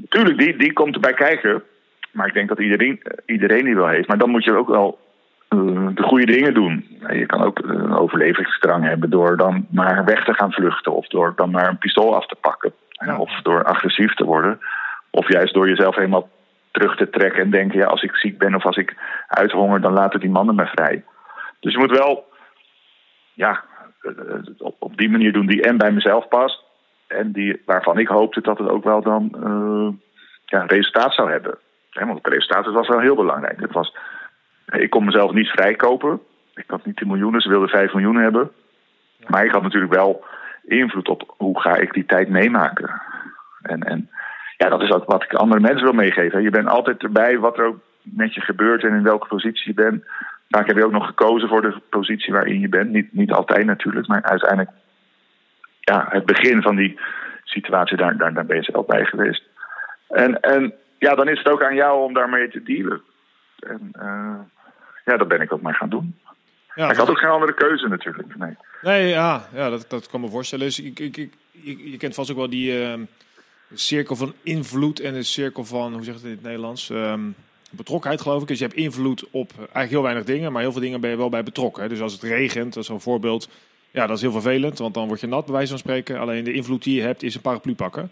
Tuurlijk, 0.10 0.38
die, 0.38 0.58
die 0.58 0.74
komt 0.74 0.94
erbij 0.94 1.14
kijken. 1.14 1.64
Maar 2.12 2.28
ik 2.28 2.34
denk 2.34 2.50
dat 2.50 2.60
iedereen, 2.60 3.02
iedereen 3.26 3.66
die 3.66 3.76
wel 3.76 3.88
heeft. 3.88 4.08
Maar 4.08 4.18
dan 4.18 4.30
moet 4.30 4.44
je 4.44 4.58
ook 4.58 4.68
wel 4.68 5.00
uh, 5.50 5.88
de 5.94 6.04
goede 6.04 6.26
dingen 6.26 6.54
doen. 6.54 6.98
Je 7.10 7.26
kan 7.26 7.44
ook 7.44 7.60
een 7.60 7.94
overlevingsdrang 7.94 8.84
hebben 8.84 9.10
door 9.10 9.38
dan 9.38 9.68
maar 9.70 10.06
weg 10.06 10.24
te 10.26 10.34
gaan 10.34 10.52
vluchten. 10.52 10.96
Of 10.96 11.08
door 11.08 11.34
dan 11.36 11.52
maar 11.52 11.68
een 11.68 11.78
pistool 11.78 12.16
af 12.16 12.26
te 12.26 12.36
pakken. 12.42 12.74
Ja. 12.90 13.18
Of 13.18 13.42
door 13.42 13.64
agressief 13.64 14.14
te 14.14 14.26
worden. 14.26 14.60
Of 15.10 15.28
juist 15.28 15.54
door 15.54 15.68
jezelf 15.68 15.96
helemaal 15.96 16.30
terug 16.72 16.96
te 16.96 17.10
trekken 17.10 17.44
en 17.44 17.50
denken: 17.50 17.80
ja, 17.80 17.86
als 17.86 18.04
ik 18.04 18.16
ziek 18.16 18.38
ben 18.38 18.56
of 18.56 18.66
als 18.66 18.78
ik 18.78 18.96
uithonger, 19.28 19.82
dan 19.82 19.94
laten 19.94 20.20
die 20.20 20.30
mannen 20.30 20.56
me 20.56 20.66
vrij. 20.66 21.04
Dus 21.60 21.72
je 21.74 21.80
moet 21.80 21.98
wel, 21.98 22.26
ja, 23.34 23.64
op, 24.58 24.76
op 24.80 24.98
die 24.98 25.10
manier 25.10 25.34
doen 25.34 25.46
die 25.46 25.62
en 25.62 25.78
bij 25.78 25.92
mezelf 25.92 26.28
past. 26.28 26.64
En 27.08 27.32
die, 27.32 27.62
waarvan 27.66 28.00
ik 28.00 28.08
hoopte 28.08 28.42
dat 28.42 28.58
het 28.58 28.70
ook 28.70 28.84
wel 28.84 29.02
dan 29.02 29.32
uh, 29.44 29.90
ja, 30.46 30.66
resultaat 30.66 31.14
zou 31.14 31.32
hebben. 31.32 31.58
Want 31.92 32.18
het 32.24 32.34
resultaat 32.34 32.66
was 32.66 32.88
wel 32.88 33.00
heel 33.00 33.16
belangrijk. 33.16 33.60
Het 33.60 33.72
was, 33.72 33.96
ik 34.66 34.90
kon 34.90 35.06
mezelf 35.06 35.32
niet 35.32 35.48
vrijkopen. 35.48 36.20
Ik 36.56 36.64
had 36.68 36.86
niet 36.86 36.98
die 36.98 37.08
miljoenen, 37.08 37.42
ze 37.42 37.50
wilden 37.50 37.70
5 37.70 37.94
miljoen 37.94 38.16
hebben. 38.16 38.52
Maar 39.28 39.46
ik 39.46 39.52
had 39.52 39.62
natuurlijk 39.62 39.94
wel 39.94 40.24
invloed 40.64 41.10
op 41.10 41.34
hoe 41.38 41.62
ga 41.62 41.76
ik 41.76 41.94
die 41.94 42.06
tijd 42.06 42.30
meemaken. 42.30 43.02
En, 43.62 43.84
en 43.84 44.10
ja, 44.58 44.70
dat 44.70 44.82
is 44.82 44.92
ook 44.92 45.06
wat 45.06 45.24
ik 45.24 45.34
andere 45.34 45.62
mensen 45.62 45.84
wil 45.84 45.94
meegeven. 45.94 46.42
Je 46.42 46.50
bent 46.50 46.68
altijd 46.68 47.04
erbij 47.04 47.40
wat 47.40 47.58
er 47.58 47.66
ook 47.66 47.80
met 48.02 48.34
je 48.34 48.42
gebeurt 48.42 48.84
en 48.84 48.94
in 48.94 49.04
welke 49.04 49.28
positie 49.28 49.68
je 49.68 49.74
bent. 49.74 50.06
Vaak 50.50 50.68
heb 50.68 50.78
je 50.78 50.86
ook 50.86 50.92
nog 50.92 51.06
gekozen 51.06 51.50
voor 51.50 51.62
de 51.62 51.82
positie 51.90 52.34
waarin 52.34 52.60
je 52.60 52.70
bent. 52.70 52.90
Niet, 52.90 53.14
niet 53.14 53.32
altijd 53.32 53.66
natuurlijk, 53.66 54.08
maar 54.08 54.24
uiteindelijk 54.24 54.70
ja, 55.80 56.06
het 56.10 56.26
begin 56.26 56.62
van 56.62 56.76
die 56.76 57.00
situatie, 57.44 57.98
daar, 57.98 58.18
daar, 58.18 58.34
daar 58.34 58.46
ben 58.46 58.56
je 58.56 58.64
zelf 58.64 58.86
bij 58.86 59.06
geweest. 59.06 59.44
En, 60.08 60.40
en 60.40 60.74
ja, 61.02 61.16
dan 61.16 61.28
is 61.28 61.38
het 61.38 61.48
ook 61.48 61.64
aan 61.64 61.76
jou 61.76 62.04
om 62.04 62.14
daarmee 62.14 62.50
te 62.50 62.64
dealen. 62.64 63.02
En 63.60 63.92
uh, 64.00 64.40
ja, 65.06 65.18
dat 65.18 65.28
ben 65.28 65.42
ik 65.42 65.54
ook 65.54 65.62
maar 65.62 65.76
gaan 65.76 65.90
doen. 65.90 66.20
Ja, 66.76 66.90
ik 66.90 66.96
had 66.96 67.10
ook 67.10 67.18
geen 67.18 67.30
andere 67.30 67.54
keuze 67.54 67.88
natuurlijk. 67.88 68.38
Nee, 68.38 68.56
nee 68.82 69.08
ja, 69.08 69.48
ja 69.54 69.70
dat, 69.70 69.86
dat 69.90 70.08
kan 70.08 70.22
me 70.22 70.30
voorstellen. 70.30 70.66
Dus 70.66 70.80
ik, 70.80 71.00
ik, 71.00 71.18
ik, 71.18 71.34
je, 71.52 71.92
je 71.92 71.98
kent 71.98 72.16
vast 72.16 72.32
ook 72.32 72.38
wel 72.38 72.50
die 72.50 72.80
uh, 72.82 72.94
cirkel 73.74 74.16
van 74.16 74.34
invloed 74.44 75.00
en 75.00 75.14
de 75.14 75.24
cirkel 75.24 75.66
van, 75.66 75.94
hoe 75.94 76.04
zeg 76.04 76.14
je 76.14 76.20
het 76.20 76.30
in 76.30 76.36
het 76.36 76.44
Nederlands? 76.44 76.90
Um, 76.90 77.36
betrokkenheid, 77.72 78.22
geloof 78.22 78.42
ik. 78.42 78.48
Dus 78.48 78.60
je 78.60 78.66
hebt 78.66 78.78
invloed 78.78 79.28
op 79.32 79.52
eigenlijk 79.58 79.90
heel 79.90 80.02
weinig 80.02 80.24
dingen, 80.24 80.52
maar 80.52 80.62
heel 80.62 80.72
veel 80.72 80.82
dingen 80.82 81.02
ben 81.02 81.10
je 81.10 81.18
wel 81.18 81.30
bij 81.30 81.44
betrokken. 81.44 81.84
Hè? 81.84 81.90
Dus 81.90 82.02
als 82.02 82.14
het 82.14 82.24
regent, 82.24 82.74
dat 82.74 82.84
is 82.84 82.90
een 82.90 83.02
voorbeeld. 83.02 83.50
Ja, 83.92 84.08
dat 84.08 84.16
is 84.16 84.22
heel 84.22 84.32
vervelend, 84.32 84.78
want 84.78 84.94
dan 84.94 85.08
word 85.08 85.20
je 85.20 85.28
nat, 85.28 85.46
bij 85.46 85.54
wijze 85.54 85.70
van 85.70 85.80
spreken. 85.80 86.20
Alleen 86.20 86.44
de 86.44 86.54
invloed 86.54 86.84
die 86.84 86.96
je 86.96 87.02
hebt, 87.02 87.24
is 87.24 87.36
een 87.36 87.42
paraplu 87.42 87.76
pakken. 87.76 88.12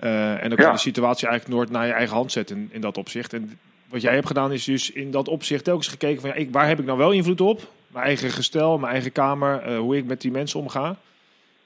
Uh, 0.00 0.42
en 0.42 0.48
dan 0.48 0.58
kan 0.58 0.66
je 0.66 0.72
de 0.72 0.78
situatie 0.78 1.28
eigenlijk 1.28 1.58
nooit 1.58 1.70
naar 1.70 1.86
je 1.86 1.92
eigen 1.92 2.16
hand 2.16 2.32
zetten 2.32 2.56
in, 2.56 2.68
in, 2.72 2.80
dat 2.80 2.98
opzicht. 2.98 3.32
En 3.32 3.58
wat 3.88 4.02
jij 4.02 4.14
hebt 4.14 4.26
gedaan, 4.26 4.52
is 4.52 4.64
dus 4.64 4.92
in 4.92 5.10
dat 5.10 5.28
opzicht 5.28 5.64
telkens 5.64 5.88
gekeken 5.88 6.20
van 6.20 6.30
ja, 6.30 6.36
ik, 6.36 6.52
waar 6.52 6.68
heb 6.68 6.78
ik 6.78 6.84
nou 6.84 6.98
wel 6.98 7.10
invloed 7.10 7.40
op? 7.40 7.60
Mijn 7.86 8.04
eigen 8.04 8.30
gestel, 8.30 8.78
mijn 8.78 8.92
eigen 8.92 9.12
kamer, 9.12 9.68
uh, 9.68 9.78
hoe 9.78 9.96
ik 9.96 10.04
met 10.04 10.20
die 10.20 10.30
mensen 10.30 10.60
omga. 10.60 10.96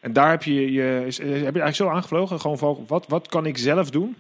En 0.01 0.13
daar 0.13 0.31
heb 0.31 0.43
je, 0.43 0.73
je, 0.73 1.03
is, 1.07 1.19
heb 1.19 1.29
je 1.29 1.43
eigenlijk 1.43 1.75
zo 1.75 1.89
aangevlogen. 1.89 2.41
Gewoon 2.41 2.59
van, 2.59 2.85
wat, 2.87 3.07
wat 3.09 3.29
kan 3.29 3.47
ik 3.47 3.59
zelf 3.59 3.91
doen? 3.91 4.17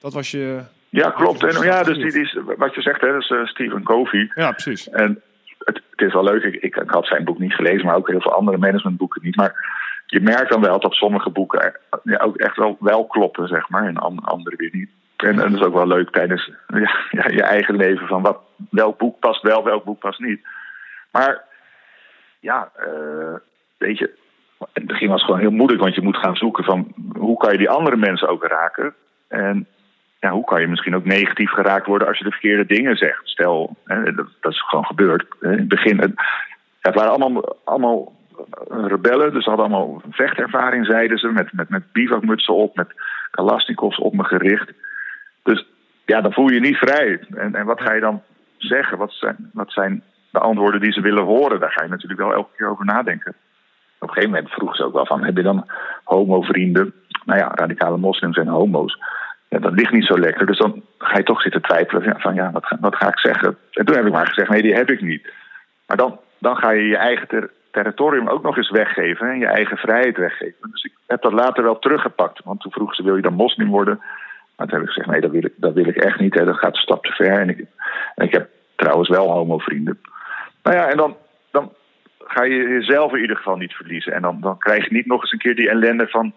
Dat 0.00 0.12
was 0.12 0.30
je... 0.30 0.60
Ja, 0.88 1.10
klopt. 1.10 1.44
En 1.44 1.62
ja, 1.62 1.82
dus 1.82 1.96
die, 1.96 2.12
die, 2.12 2.42
wat 2.56 2.74
je 2.74 2.82
zegt, 2.82 3.00
hè, 3.00 3.12
dat 3.12 3.20
is 3.20 3.30
uh, 3.30 3.46
Stephen 3.46 3.82
Covey. 3.82 4.30
Ja, 4.34 4.50
precies. 4.50 4.88
En 4.88 5.20
het, 5.58 5.80
het, 5.90 6.00
is 6.00 6.12
wel 6.12 6.24
leuk. 6.24 6.42
Ik, 6.42 6.54
ik, 6.54 6.76
ik, 6.76 6.90
had 6.90 7.06
zijn 7.06 7.24
boek 7.24 7.38
niet 7.38 7.54
gelezen, 7.54 7.86
maar 7.86 7.96
ook 7.96 8.08
heel 8.08 8.20
veel 8.20 8.34
andere 8.34 8.58
managementboeken 8.58 9.20
niet. 9.24 9.36
Maar 9.36 9.79
je 10.10 10.20
merkt 10.20 10.50
dan 10.50 10.60
wel 10.60 10.80
dat 10.80 10.94
sommige 10.94 11.30
boeken 11.30 11.80
ja, 12.02 12.18
ook 12.18 12.36
echt 12.36 12.56
wel, 12.56 12.76
wel 12.80 13.06
kloppen, 13.06 13.48
zeg 13.48 13.68
maar. 13.68 13.86
En 13.86 13.96
andere 13.96 14.56
weer 14.56 14.70
niet. 14.72 14.90
En, 15.16 15.28
en 15.28 15.36
dat 15.36 15.60
is 15.60 15.66
ook 15.66 15.74
wel 15.74 15.86
leuk 15.86 16.10
tijdens 16.10 16.50
ja, 17.10 17.28
je 17.28 17.42
eigen 17.42 17.76
leven. 17.76 18.06
Van 18.06 18.22
wat, 18.22 18.38
welk 18.70 18.98
boek 18.98 19.18
past 19.18 19.42
wel, 19.42 19.64
welk 19.64 19.84
boek 19.84 19.98
past 19.98 20.20
niet. 20.20 20.40
Maar 21.10 21.44
ja, 22.40 22.70
uh, 22.78 23.34
weet 23.76 23.98
je, 23.98 24.10
in 24.58 24.66
het 24.72 24.86
begin 24.86 25.08
was 25.08 25.24
gewoon 25.24 25.40
heel 25.40 25.50
moeilijk, 25.50 25.80
want 25.80 25.94
je 25.94 26.02
moet 26.02 26.16
gaan 26.16 26.36
zoeken 26.36 26.64
van 26.64 26.94
hoe 27.18 27.36
kan 27.36 27.52
je 27.52 27.58
die 27.58 27.70
andere 27.70 27.96
mensen 27.96 28.28
ook 28.28 28.44
raken. 28.44 28.94
En 29.28 29.66
ja, 30.20 30.30
hoe 30.30 30.44
kan 30.44 30.60
je 30.60 30.68
misschien 30.68 30.96
ook 30.96 31.04
negatief 31.04 31.50
geraakt 31.50 31.86
worden 31.86 32.08
als 32.08 32.18
je 32.18 32.24
de 32.24 32.30
verkeerde 32.30 32.66
dingen 32.66 32.96
zegt. 32.96 33.28
Stel, 33.28 33.76
hè, 33.84 34.02
dat, 34.02 34.26
dat, 34.40 34.52
is 34.52 34.62
gewoon 34.62 34.86
gebeurd. 34.86 35.26
In 35.40 35.50
het 35.50 35.68
begin, 35.68 35.98
het, 35.98 36.12
het 36.80 36.94
waren 36.94 37.10
allemaal, 37.10 37.56
allemaal 37.64 38.19
rebellen, 38.70 39.32
dus 39.32 39.44
hadden 39.44 39.66
allemaal 39.66 40.02
vechtervaring, 40.10 40.86
zeiden 40.86 41.18
ze, 41.18 41.28
met, 41.28 41.52
met, 41.52 41.68
met 41.68 41.92
bivakmutsen 41.92 42.54
op, 42.54 42.76
met 42.76 42.88
kalasnikovs 43.30 43.98
op 43.98 44.14
me 44.14 44.24
gericht. 44.24 44.72
Dus 45.42 45.66
ja, 46.04 46.20
dan 46.20 46.32
voel 46.32 46.48
je 46.48 46.54
je 46.54 46.60
niet 46.60 46.76
vrij. 46.76 47.20
En, 47.34 47.54
en 47.54 47.66
wat 47.66 47.80
ga 47.80 47.92
je 47.92 48.00
dan 48.00 48.22
zeggen? 48.58 48.98
Wat 48.98 49.12
zijn, 49.12 49.50
wat 49.52 49.72
zijn 49.72 50.02
de 50.30 50.38
antwoorden 50.38 50.80
die 50.80 50.92
ze 50.92 51.00
willen 51.00 51.24
horen? 51.24 51.60
Daar 51.60 51.72
ga 51.72 51.82
je 51.82 51.90
natuurlijk 51.90 52.20
wel 52.20 52.32
elke 52.32 52.56
keer 52.56 52.68
over 52.68 52.84
nadenken. 52.84 53.34
Op 53.98 54.08
een 54.08 54.14
gegeven 54.14 54.34
moment 54.34 54.52
vroeg 54.52 54.76
ze 54.76 54.84
ook 54.84 54.92
wel 54.92 55.06
van, 55.06 55.24
heb 55.24 55.36
je 55.36 55.42
dan 55.42 55.66
homo-vrienden? 56.04 56.92
Nou 57.24 57.38
ja, 57.38 57.52
radicale 57.54 57.96
moslims 57.96 58.36
en 58.36 58.46
homo's. 58.46 58.98
Ja, 59.48 59.58
dat 59.58 59.72
ligt 59.72 59.92
niet 59.92 60.06
zo 60.06 60.18
lekker. 60.18 60.46
Dus 60.46 60.58
dan 60.58 60.82
ga 60.98 61.16
je 61.16 61.22
toch 61.22 61.42
zitten 61.42 61.62
twijfelen 61.62 62.20
van, 62.20 62.34
ja, 62.34 62.50
wat 62.50 62.66
ga, 62.66 62.76
wat 62.80 62.96
ga 62.96 63.08
ik 63.08 63.18
zeggen? 63.18 63.56
En 63.72 63.84
toen 63.84 63.96
heb 63.96 64.06
ik 64.06 64.12
maar 64.12 64.26
gezegd, 64.26 64.50
nee, 64.50 64.62
die 64.62 64.74
heb 64.74 64.90
ik 64.90 65.00
niet. 65.00 65.32
Maar 65.86 65.96
dan, 65.96 66.18
dan 66.38 66.56
ga 66.56 66.70
je 66.70 66.82
je 66.82 66.96
eigen 66.96 67.28
ter, 67.28 67.50
territorium 67.70 68.28
ook 68.28 68.42
nog 68.42 68.56
eens 68.56 68.70
weggeven. 68.70 69.30
En 69.30 69.38
je 69.38 69.46
eigen 69.46 69.76
vrijheid 69.76 70.16
weggeven. 70.16 70.70
Dus 70.70 70.84
ik 70.84 70.92
heb 71.06 71.22
dat 71.22 71.32
later 71.32 71.62
wel 71.62 71.78
teruggepakt. 71.78 72.40
Want 72.44 72.60
toen 72.60 72.72
vroeg 72.72 72.94
ze, 72.94 73.02
wil 73.02 73.16
je 73.16 73.22
dan 73.22 73.34
moslim 73.34 73.68
worden? 73.68 74.00
Maar 74.56 74.66
toen 74.66 74.78
heb 74.78 74.88
ik 74.88 74.94
gezegd, 74.94 75.10
nee, 75.10 75.20
dat 75.20 75.30
wil 75.30 75.44
ik, 75.44 75.52
dat 75.56 75.74
wil 75.74 75.86
ik 75.86 75.96
echt 75.96 76.20
niet. 76.20 76.34
Hè. 76.34 76.44
Dat 76.44 76.58
gaat 76.58 76.74
een 76.74 76.82
stap 76.82 77.04
te 77.04 77.12
ver. 77.12 77.40
En 77.40 77.48
ik, 77.48 77.64
ik 78.16 78.32
heb 78.32 78.48
trouwens 78.76 79.08
wel 79.08 79.30
homo-vrienden. 79.30 80.00
Nou 80.62 80.76
ja, 80.76 80.88
en 80.88 80.96
dan, 80.96 81.16
dan 81.50 81.72
ga 82.18 82.44
je 82.44 82.68
jezelf 82.68 83.12
in 83.12 83.20
ieder 83.20 83.36
geval 83.36 83.56
niet 83.56 83.74
verliezen. 83.74 84.12
En 84.12 84.22
dan, 84.22 84.40
dan 84.40 84.58
krijg 84.58 84.88
je 84.88 84.94
niet 84.94 85.06
nog 85.06 85.22
eens 85.22 85.32
een 85.32 85.38
keer 85.38 85.54
die 85.54 85.70
ellende 85.70 86.08
van... 86.08 86.32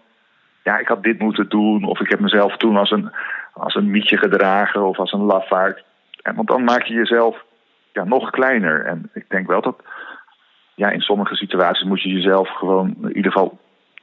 ja, 0.62 0.78
ik 0.78 0.88
had 0.88 1.02
dit 1.02 1.18
moeten 1.18 1.48
doen... 1.48 1.84
of 1.84 2.00
ik 2.00 2.10
heb 2.10 2.20
mezelf 2.20 2.56
toen 2.56 2.76
als 2.76 2.90
een, 2.90 3.12
als 3.52 3.74
een 3.74 3.90
mietje 3.90 4.16
gedragen 4.16 4.82
of 4.82 4.98
als 4.98 5.12
een 5.12 5.24
lafaard. 5.24 5.84
En, 6.22 6.34
want 6.34 6.48
dan 6.48 6.64
maak 6.64 6.82
je 6.82 6.94
jezelf 6.94 7.44
ja, 7.92 8.04
nog 8.04 8.30
kleiner. 8.30 8.84
En 8.84 9.10
ik 9.14 9.24
denk 9.28 9.46
wel 9.46 9.60
dat... 9.60 9.82
ja, 10.74 10.90
in 10.90 11.00
sommige 11.00 11.34
situaties 11.34 11.86
moet 11.86 12.02
je 12.02 12.08
jezelf 12.08 12.48
gewoon 12.48 12.94
in 13.02 13.16
ieder 13.16 13.32
geval... 13.32 13.58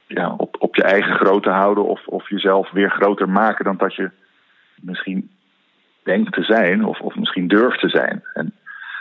Ja, 0.06 0.34
op, 0.36 0.56
op 0.58 0.76
je 0.76 0.82
eigen 0.82 1.14
grootte 1.14 1.50
houden 1.50 1.84
of, 1.84 2.06
of 2.06 2.28
jezelf 2.28 2.70
weer 2.70 2.90
groter 2.90 3.28
maken 3.28 3.64
dan 3.64 3.76
dat 3.76 3.94
je 3.94 4.10
misschien 4.76 5.30
denkt 6.02 6.32
te 6.32 6.42
zijn 6.42 6.84
of, 6.84 7.00
of 7.00 7.14
misschien 7.14 7.48
durft 7.48 7.80
te 7.80 7.88
zijn. 7.88 8.22
En 8.34 8.54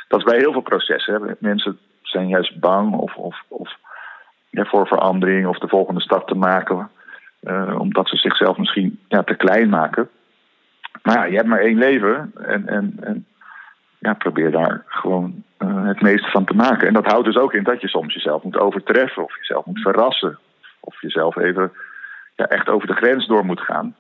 dat 0.08 0.20
is 0.20 0.26
bij 0.26 0.38
heel 0.38 0.52
veel 0.52 0.62
processen. 0.62 1.38
Mensen 1.40 1.78
zijn 2.02 2.28
juist 2.28 2.60
bang 2.60 2.94
of, 2.94 3.16
of, 3.16 3.44
of 3.48 3.76
voor 4.52 4.88
verandering 4.88 5.48
of 5.48 5.58
de 5.58 5.68
volgende 5.68 6.02
stap 6.02 6.28
te 6.28 6.36
maken. 6.36 6.90
Uh, 7.42 7.80
omdat 7.80 8.08
ze 8.08 8.16
zichzelf 8.16 8.58
misschien 8.58 9.00
ja, 9.08 9.24
te 9.24 9.36
klein 9.36 9.70
maken. 9.70 10.10
Maar 11.04 11.16
ja, 11.16 11.24
je 11.26 11.36
hebt 11.36 11.48
maar 11.48 11.60
één 11.60 11.78
leven 11.78 12.32
en, 12.36 12.68
en, 12.68 12.98
en 13.00 13.26
ja, 14.02 14.14
probeer 14.14 14.52
daar 14.52 14.84
gewoon 14.88 15.44
uh, 15.60 15.86
het 15.86 16.02
meeste 16.02 16.30
van 16.30 16.46
te 16.46 16.54
maken. 16.54 16.88
En 16.88 16.94
dat 16.94 17.06
houdt 17.06 17.26
dus 17.26 17.38
ook 17.38 17.54
in 17.54 17.64
dat 17.64 17.82
je 17.82 17.88
soms 17.88 18.14
jezelf 18.14 18.44
moet 18.44 18.58
overtreffen 18.58 19.24
of 19.24 19.38
jezelf 19.38 19.66
moet 19.66 19.82
verrassen. 19.82 20.40
Of 20.80 21.02
jezelf 21.02 21.36
even 21.36 21.72
ja, 22.36 22.46
echt 22.46 22.70
over 22.70 22.88
de 22.88 22.94
grens 22.94 23.28
door 23.28 23.46
moet 23.46 23.62
gaan. 23.62 23.96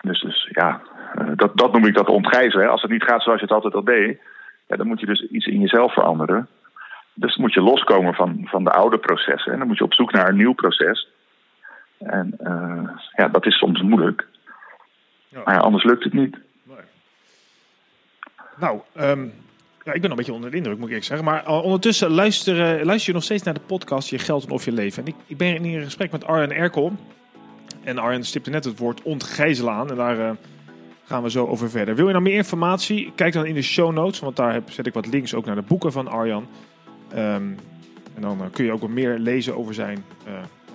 Dus, 0.00 0.20
dus 0.20 0.48
ja, 0.50 0.80
uh, 1.18 1.30
dat, 1.34 1.58
dat 1.58 1.72
noem 1.72 1.86
ik 1.86 1.94
dat 1.94 2.08
ontgijzen. 2.08 2.70
Als 2.70 2.82
het 2.82 2.90
niet 2.90 3.02
gaat 3.02 3.22
zoals 3.22 3.40
je 3.40 3.44
het 3.44 3.54
altijd 3.54 3.74
al 3.74 3.84
deed, 3.84 4.20
ja, 4.66 4.76
dan 4.76 4.86
moet 4.86 5.00
je 5.00 5.06
dus 5.06 5.28
iets 5.30 5.46
in 5.46 5.60
jezelf 5.60 5.92
veranderen. 5.92 6.48
Dus 7.14 7.36
moet 7.36 7.54
je 7.54 7.60
loskomen 7.60 8.14
van, 8.14 8.40
van 8.44 8.64
de 8.64 8.70
oude 8.70 8.98
processen. 8.98 9.52
En 9.52 9.58
dan 9.58 9.66
moet 9.66 9.78
je 9.78 9.84
op 9.84 9.94
zoek 9.94 10.12
naar 10.12 10.28
een 10.28 10.36
nieuw 10.36 10.52
proces. 10.52 11.08
En 11.98 12.36
uh, 12.40 12.90
ja, 13.16 13.28
dat 13.28 13.46
is 13.46 13.58
soms 13.58 13.82
moeilijk. 13.82 14.26
Ja. 15.28 15.40
Maar 15.44 15.60
anders 15.60 15.84
lukt 15.84 16.04
het 16.04 16.12
niet. 16.12 16.36
Nou, 18.60 18.80
ja, 19.88 19.94
ik 19.94 20.00
ben 20.00 20.10
een 20.10 20.16
beetje 20.16 20.32
onder 20.32 20.50
de 20.50 20.56
indruk, 20.56 20.78
moet 20.78 20.90
ik 20.90 21.04
zeggen. 21.04 21.26
Maar 21.26 21.44
uh, 21.44 21.62
ondertussen 21.62 22.10
luister, 22.10 22.84
luister 22.84 23.08
je 23.08 23.12
nog 23.12 23.22
steeds 23.22 23.42
naar 23.42 23.54
de 23.54 23.60
podcast 23.66 24.08
Je 24.08 24.18
Geld 24.18 24.44
en 24.44 24.50
Of 24.50 24.64
Je 24.64 24.72
Leven. 24.72 25.02
En 25.02 25.08
ik, 25.08 25.14
ik 25.26 25.36
ben 25.36 25.54
in 25.54 25.64
een 25.64 25.84
gesprek 25.84 26.10
met 26.10 26.24
Arjen 26.24 26.52
Erkel. 26.52 26.92
En 27.84 27.98
Arjen 27.98 28.24
stipte 28.24 28.50
net 28.50 28.64
het 28.64 28.78
woord 28.78 29.02
ontgijzelen 29.02 29.72
aan. 29.72 29.90
En 29.90 29.96
daar 29.96 30.36
gaan 31.04 31.22
we 31.22 31.30
zo 31.30 31.46
over 31.46 31.70
verder. 31.70 31.94
Wil 31.94 32.06
je 32.06 32.12
nou 32.12 32.24
meer 32.24 32.34
informatie? 32.34 33.12
Kijk 33.14 33.32
dan 33.32 33.46
in 33.46 33.54
de 33.54 33.62
show 33.62 33.92
notes. 33.92 34.20
Want 34.20 34.36
daar 34.36 34.52
heb, 34.52 34.70
zet 34.70 34.86
ik 34.86 34.94
wat 34.94 35.06
links 35.06 35.34
ook 35.34 35.44
naar 35.44 35.54
de 35.54 35.62
boeken 35.62 35.92
van 35.92 36.08
Arjan. 36.08 36.46
Um, 37.12 37.56
en 38.14 38.20
dan 38.20 38.38
uh, 38.40 38.46
kun 38.52 38.64
je 38.64 38.72
ook 38.72 38.80
wat 38.80 38.90
meer 38.90 39.18
lezen 39.18 39.56
over 39.56 39.74
zijn 39.74 40.04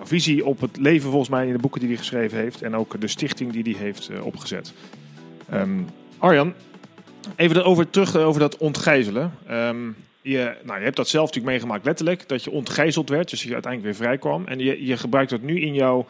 visie 0.03 0.45
op 0.45 0.61
het 0.61 0.77
leven, 0.77 1.09
volgens 1.09 1.29
mij, 1.29 1.47
in 1.47 1.53
de 1.53 1.59
boeken 1.59 1.79
die 1.79 1.89
hij 1.89 1.97
geschreven 1.97 2.37
heeft. 2.37 2.61
En 2.61 2.75
ook 2.75 3.01
de 3.01 3.07
stichting 3.07 3.51
die 3.51 3.75
hij 3.75 3.83
heeft 3.83 4.11
opgezet. 4.21 4.73
Um, 5.53 5.87
Arjan, 6.17 6.53
even 7.35 7.65
over, 7.65 7.89
terug 7.89 8.15
over 8.15 8.39
dat 8.39 8.57
ontgijzelen. 8.57 9.33
Um, 9.51 9.95
je, 10.21 10.55
nou, 10.63 10.77
je 10.77 10.83
hebt 10.83 10.95
dat 10.95 11.07
zelf 11.07 11.25
natuurlijk 11.25 11.53
meegemaakt, 11.53 11.85
letterlijk, 11.85 12.29
dat 12.29 12.43
je 12.43 12.51
ontgijzeld 12.51 13.09
werd, 13.09 13.29
dus 13.29 13.43
je 13.43 13.53
uiteindelijk 13.53 13.97
weer 13.97 14.07
vrij 14.07 14.17
kwam. 14.17 14.45
En 14.45 14.59
je, 14.59 14.85
je 14.85 14.97
gebruikt 14.97 15.29
dat 15.29 15.41
nu 15.41 15.61
in 15.61 15.73
jouw 15.73 16.07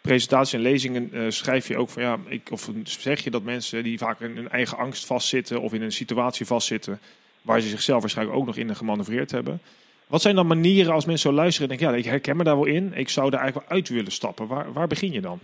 presentatie 0.00 0.56
en 0.56 0.64
lezingen. 0.64 1.10
Uh, 1.12 1.30
schrijf 1.30 1.68
je 1.68 1.76
ook 1.76 1.88
van 1.88 2.02
ja, 2.02 2.18
ik, 2.26 2.48
of 2.50 2.70
zeg 2.84 3.20
je 3.24 3.30
dat 3.30 3.42
mensen 3.42 3.82
die 3.82 3.98
vaak 3.98 4.20
in 4.20 4.36
hun 4.36 4.48
eigen 4.48 4.78
angst 4.78 5.06
vastzitten 5.06 5.60
of 5.60 5.72
in 5.72 5.82
een 5.82 5.92
situatie 5.92 6.46
vastzitten 6.46 7.00
waar 7.42 7.60
ze 7.60 7.68
zichzelf 7.68 8.00
waarschijnlijk 8.00 8.38
ook 8.38 8.46
nog 8.46 8.56
in 8.56 8.76
gemanoeuvreerd 8.76 9.30
hebben. 9.30 9.60
Wat 10.06 10.22
zijn 10.22 10.34
dan 10.34 10.46
manieren 10.46 10.92
als 10.92 11.04
mensen 11.04 11.30
zo 11.30 11.36
luisteren 11.36 11.70
en 11.70 11.76
denken, 11.76 11.96
ja, 11.96 12.02
ik 12.02 12.10
herken 12.10 12.36
me 12.36 12.44
daar 12.44 12.56
wel 12.56 12.64
in, 12.64 12.92
ik 12.94 13.08
zou 13.08 13.30
daar 13.30 13.40
eigenlijk 13.40 13.68
wel 13.68 13.78
uit 13.78 13.88
willen 13.88 14.12
stappen. 14.12 14.46
Waar, 14.46 14.72
waar 14.72 14.86
begin 14.86 15.12
je 15.12 15.20
dan? 15.20 15.38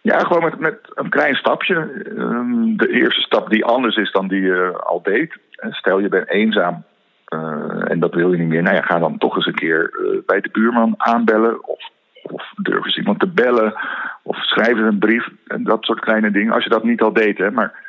Ja, 0.00 0.18
gewoon 0.18 0.44
met, 0.44 0.58
met 0.58 0.78
een 0.94 1.10
klein 1.10 1.34
stapje. 1.34 1.74
Ehm, 2.16 2.76
de 2.76 2.88
eerste 2.88 3.20
stap 3.20 3.50
die 3.50 3.64
anders 3.64 3.96
is 3.96 4.12
dan 4.12 4.28
die 4.28 4.40
je 4.40 4.72
al 4.84 5.02
deed. 5.02 5.36
Stel 5.70 5.98
je 5.98 6.08
bent 6.08 6.28
eenzaam 6.28 6.84
uh, 7.28 7.90
en 7.90 8.00
dat 8.00 8.14
wil 8.14 8.32
je 8.32 8.38
niet 8.38 8.48
meer. 8.48 8.62
Nou 8.62 8.76
ja, 8.76 8.82
ga 8.82 8.98
dan 8.98 9.18
toch 9.18 9.36
eens 9.36 9.46
een 9.46 9.54
keer 9.54 9.94
uh, 10.00 10.18
bij 10.26 10.40
de 10.40 10.48
buurman 10.52 10.94
aanbellen. 10.96 11.68
Of, 11.68 11.88
of 12.22 12.52
durf 12.56 12.84
eens 12.84 12.96
iemand 12.96 13.20
te 13.20 13.28
bellen. 13.28 13.74
Of 14.22 14.36
schrijf 14.36 14.76
eens 14.76 14.86
een 14.86 14.98
brief. 14.98 15.28
En 15.46 15.64
dat 15.64 15.84
soort 15.84 16.00
kleine 16.00 16.30
dingen. 16.30 16.52
Als 16.52 16.64
je 16.64 16.70
dat 16.70 16.84
niet 16.84 17.02
al 17.02 17.12
deed, 17.12 17.38
hè. 17.38 17.50
Maar 17.50 17.88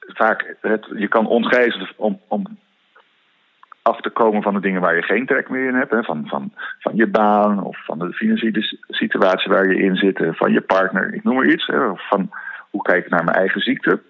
vaak, 0.00 0.56
het, 0.60 0.86
je 0.96 1.08
kan 1.08 1.26
ontgijzelen 1.26 1.88
om, 1.96 2.20
om 2.28 2.58
af 3.86 4.00
te 4.00 4.10
komen 4.10 4.42
van 4.42 4.54
de 4.54 4.60
dingen 4.60 4.80
waar 4.80 4.96
je 4.96 5.02
geen 5.02 5.26
trek 5.26 5.48
meer 5.48 5.68
in 5.68 5.74
hebt. 5.74 5.90
Hè, 5.90 6.02
van, 6.02 6.26
van, 6.26 6.52
van 6.78 6.96
je 6.96 7.06
baan 7.06 7.62
of 7.62 7.84
van 7.84 7.98
de 7.98 8.12
financiële 8.12 8.78
situatie 8.88 9.50
waar 9.50 9.68
je 9.68 9.82
in 9.82 9.96
zit, 9.96 10.18
van 10.30 10.52
je 10.52 10.60
partner, 10.60 11.14
ik 11.14 11.24
noem 11.24 11.34
maar 11.34 11.46
iets. 11.46 11.66
Hè, 11.66 11.86
of 11.86 12.08
van 12.08 12.30
hoe 12.70 12.82
kijk 12.82 13.04
ik 13.04 13.10
naar 13.10 13.24
mijn 13.24 13.36
eigen 13.36 13.60
ziekte. 13.60 14.00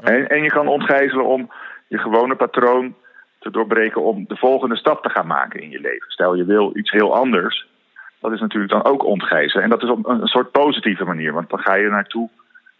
En, 0.00 0.28
en 0.28 0.42
je 0.42 0.48
kan 0.48 0.68
ontgijzelen 0.68 1.26
om 1.26 1.50
je 1.86 1.98
gewone 1.98 2.34
patroon 2.34 2.94
te 3.38 3.50
doorbreken 3.50 4.02
om 4.02 4.24
de 4.28 4.36
volgende 4.36 4.76
stap 4.76 5.02
te 5.02 5.10
gaan 5.10 5.26
maken 5.26 5.60
in 5.60 5.70
je 5.70 5.80
leven. 5.80 6.10
Stel 6.10 6.34
je 6.34 6.44
wil 6.44 6.76
iets 6.76 6.90
heel 6.90 7.14
anders, 7.14 7.66
dat 8.20 8.32
is 8.32 8.40
natuurlijk 8.40 8.72
dan 8.72 8.84
ook 8.84 9.04
ontgijzelen. 9.04 9.64
En 9.64 9.70
dat 9.70 9.82
is 9.82 9.88
op 9.88 10.06
een 10.06 10.26
soort 10.26 10.50
positieve 10.50 11.04
manier, 11.04 11.32
want 11.32 11.50
dan 11.50 11.58
ga 11.58 11.74
je 11.74 11.88
naartoe 11.88 12.28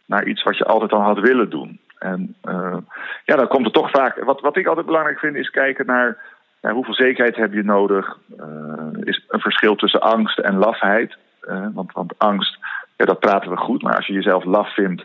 naar 0.06 0.26
iets 0.26 0.42
wat 0.42 0.56
je 0.59 0.64
altijd 0.64 0.92
al 0.92 1.00
had 1.00 1.18
willen 1.18 1.50
doen. 1.50 1.80
En 1.99 2.37
uh, 2.45 2.76
ja, 3.25 3.37
dan 3.37 3.49
komt 3.49 3.65
het 3.65 3.75
toch 3.75 3.91
vaak. 3.91 4.25
Wat, 4.25 4.41
wat 4.41 4.57
ik 4.57 4.67
altijd 4.67 4.87
belangrijk 4.87 5.19
vind, 5.19 5.37
is 5.37 5.50
kijken 5.50 5.87
naar 5.87 6.19
hoeveel 6.61 6.95
zekerheid 6.95 7.37
heb 7.37 7.53
je 7.53 7.62
nodig. 7.62 8.19
Uh, 8.41 9.05
is 9.05 9.25
een 9.29 9.41
verschil 9.41 9.76
tussen 9.76 10.00
angst 10.00 10.38
en 10.38 10.57
lafheid. 10.57 11.17
Uh, 11.43 11.67
want, 11.75 11.93
want 11.93 12.19
angst, 12.19 12.59
ja, 12.97 13.05
dat 13.05 13.21
praten 13.21 13.50
we 13.50 13.57
goed. 13.57 13.83
Maar 13.83 13.97
als 13.97 14.07
je 14.07 14.12
jezelf 14.12 14.45
laf 14.45 14.75
vindt, 14.75 15.05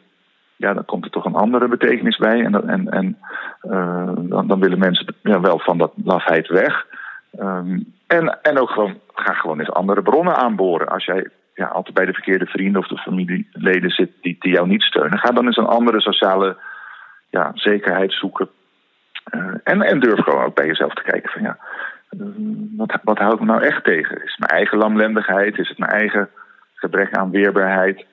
ja, 0.56 0.74
dan 0.74 0.86
komt 0.86 1.06
er 1.06 1.12
toch 1.12 1.26
een 1.26 1.36
andere 1.36 1.68
betekenis 1.68 2.18
bij. 2.18 2.44
En, 2.44 2.70
en, 2.70 2.90
en 2.90 3.18
dan, 4.30 4.48
dan, 4.48 4.60
willen 4.60 4.80
mensen 4.80 5.16
ja, 5.24 5.40
wel 5.40 5.60
van 5.60 5.78
dat 5.78 5.94
lafheid 6.04 6.48
weg. 6.48 6.86
Um, 7.40 7.94
en, 8.08 8.42
en 8.42 8.60
ook 8.60 8.70
gewoon, 8.70 9.00
ga 9.14 9.34
gewoon 9.34 9.60
eens 9.60 9.72
andere 9.72 10.02
bronnen 10.02 10.36
aanboren. 10.36 10.88
Als 10.88 11.06
jij 11.06 11.30
ja, 11.56 11.66
altijd 11.66 11.96
bij 11.96 12.06
de 12.06 12.14
verkeerde 12.14 12.46
vrienden 12.46 12.82
of 12.82 12.88
de 12.88 12.98
familieleden 12.98 13.90
zit 13.90 14.12
die, 14.22 14.36
die 14.40 14.52
jou 14.52 14.68
niet 14.68 14.82
steunen, 14.82 15.20
ga 15.20 15.32
dan 15.32 15.46
eens 15.46 15.58
een 15.58 15.66
andere 15.66 16.02
sociale 16.02 16.58
ja, 17.32 17.52
zekerheid 17.54 18.14
zoeken. 18.14 18.50
Uh, 19.34 19.54
en, 19.64 19.82
en 19.82 20.00
durf 20.00 20.20
gewoon 20.20 20.44
ook 20.44 20.56
bij 20.56 20.66
jezelf 20.66 20.94
te 20.94 21.04
kijken 21.04 21.30
van 21.30 21.42
ja, 21.42 21.58
uh, 22.12 22.28
wat, 22.78 23.00
wat 23.04 23.18
houdt 23.18 23.40
me 23.40 23.46
nou 23.46 23.62
echt 23.62 23.84
tegen? 23.84 24.16
Is 24.16 24.30
het 24.30 24.40
mijn 24.40 24.52
eigen 24.52 24.78
lamlendigheid? 24.78 25.58
Is 25.58 25.70
het 25.70 25.78
mijn 25.78 25.92
eigen 25.92 26.30
gebrek 26.74 27.16
aan 27.18 27.32
weerbaarheid? 27.32 28.06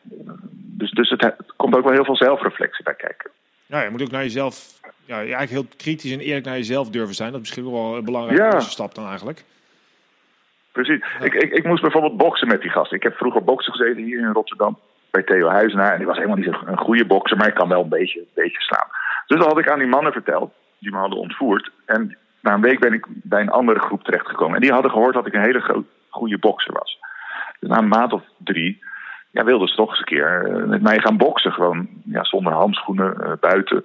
dus 0.79 0.91
dus 0.91 1.11
het, 1.11 1.21
het, 1.21 1.53
komt 1.57 1.77
ook 1.77 1.85
wel 1.85 1.93
heel 1.93 2.05
veel 2.05 2.17
zelfreflectie 2.17 2.85
bij 2.85 2.95
kijken. 2.95 3.31
Ja, 3.67 3.83
je 3.83 3.91
moet 3.91 4.03
ook 4.03 4.11
naar 4.11 4.23
jezelf, 4.23 4.81
ja, 5.05 5.17
eigenlijk 5.17 5.51
heel 5.51 5.67
kritisch 5.77 6.13
en 6.13 6.21
eerlijk 6.21 6.47
naar 6.47 6.57
jezelf 6.57 6.91
durven 6.91 7.15
zijn. 7.15 7.33
Dat 7.33 7.41
is 7.41 7.47
misschien 7.47 7.73
wel 7.73 7.97
een 7.97 8.05
belangrijke 8.05 8.57
ja. 8.57 8.61
stap 8.61 8.95
dan 8.95 9.09
eigenlijk. 9.09 9.45
Precies. 10.73 11.05
Ik, 11.21 11.35
ik, 11.35 11.53
ik 11.53 11.65
moest 11.65 11.83
bijvoorbeeld 11.83 12.17
boksen 12.17 12.49
met 12.49 12.61
die 12.61 12.71
gasten. 12.71 12.97
Ik 12.97 13.03
heb 13.03 13.17
vroeger 13.17 13.45
boksen 13.45 13.73
gezeten 13.73 14.03
hier 14.03 14.19
in 14.19 14.33
Rotterdam 14.33 14.79
bij 15.11 15.23
Theo 15.23 15.49
Huizenaar. 15.49 15.93
En 15.93 15.99
die 15.99 16.07
was 16.07 16.17
helemaal 16.17 16.37
niet 16.37 16.47
een 16.47 16.79
goede 16.79 17.05
bokser, 17.05 17.37
maar 17.37 17.49
ik 17.49 17.55
kan 17.55 17.69
wel 17.69 17.83
een 17.83 17.89
beetje, 17.89 18.19
een 18.21 18.27
beetje 18.35 18.61
slaan. 18.61 18.89
Dus 19.29 19.39
dat 19.39 19.47
had 19.47 19.59
ik 19.59 19.71
aan 19.71 19.79
die 19.79 19.89
mannen 19.89 20.13
verteld, 20.13 20.53
die 20.79 20.91
me 20.91 20.99
hadden 20.99 21.19
ontvoerd. 21.19 21.71
En 21.87 22.19
na 22.41 22.55
een 22.55 22.61
week 22.61 22.81
ben 22.81 22.93
ik 22.93 23.07
bij 23.09 23.41
een 23.41 23.51
andere 23.51 23.81
groep 23.81 24.05
terechtgekomen. 24.05 24.55
En 24.55 24.61
die 24.61 24.73
hadden 24.73 24.91
gehoord 24.91 25.15
dat 25.15 25.27
ik 25.27 25.35
een 25.35 25.43
hele 25.43 25.85
goede 26.09 26.39
bokser 26.39 26.73
was. 26.73 26.99
Dus 27.61 27.71
na 27.71 27.79
een 27.79 27.89
maand 27.89 28.13
of 28.13 28.23
drie 28.39 28.83
ja, 29.31 29.45
wilden 29.45 29.69
ze 29.69 29.75
toch 29.75 29.89
eens 29.89 29.99
een 29.99 30.05
keer 30.05 30.45
eh, 30.45 30.65
met 30.65 30.83
mij 30.83 31.01
gaan 31.01 31.17
boksen. 31.17 31.53
Gewoon 31.53 31.89
ja, 32.05 32.25
zonder 32.25 32.53
handschoenen, 32.53 33.17
uh, 33.21 33.33
buiten. 33.41 33.85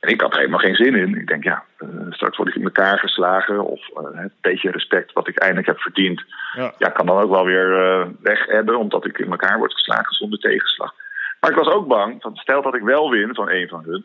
En 0.00 0.12
ik 0.12 0.20
had 0.20 0.32
er 0.32 0.38
helemaal 0.38 0.58
geen 0.58 0.74
zin 0.74 0.94
in. 0.94 1.14
Ik 1.14 1.26
denk, 1.26 1.44
ja, 1.44 1.62
uh, 1.78 1.88
straks 2.10 2.36
word 2.36 2.48
ik 2.48 2.54
in 2.54 2.64
elkaar 2.64 2.98
geslagen. 2.98 3.64
Of 3.64 3.80
uh, 3.88 4.04
het 4.12 4.32
beetje 4.40 4.70
respect 4.70 5.12
wat 5.12 5.28
ik 5.28 5.38
eindelijk 5.38 5.66
heb 5.66 5.78
verdiend. 5.78 6.24
Ja, 6.52 6.72
ja 6.78 6.88
kan 6.88 7.06
dan 7.06 7.18
ook 7.18 7.30
wel 7.30 7.44
weer 7.44 7.68
weg 8.20 8.46
hebben. 8.46 8.78
Omdat 8.78 9.06
ik 9.06 9.18
in 9.18 9.30
elkaar 9.30 9.58
word 9.58 9.72
geslagen 9.72 10.14
zonder 10.14 10.38
tegenslag. 10.38 10.94
Maar 11.40 11.50
ik 11.50 11.56
was 11.56 11.68
ook 11.68 11.86
bang, 11.86 12.16
van 12.22 12.36
stel 12.36 12.62
dat 12.62 12.74
ik 12.74 12.82
wel 12.82 13.10
win 13.10 13.34
van 13.34 13.50
een 13.50 13.68
van 13.68 13.82
hun. 13.86 14.04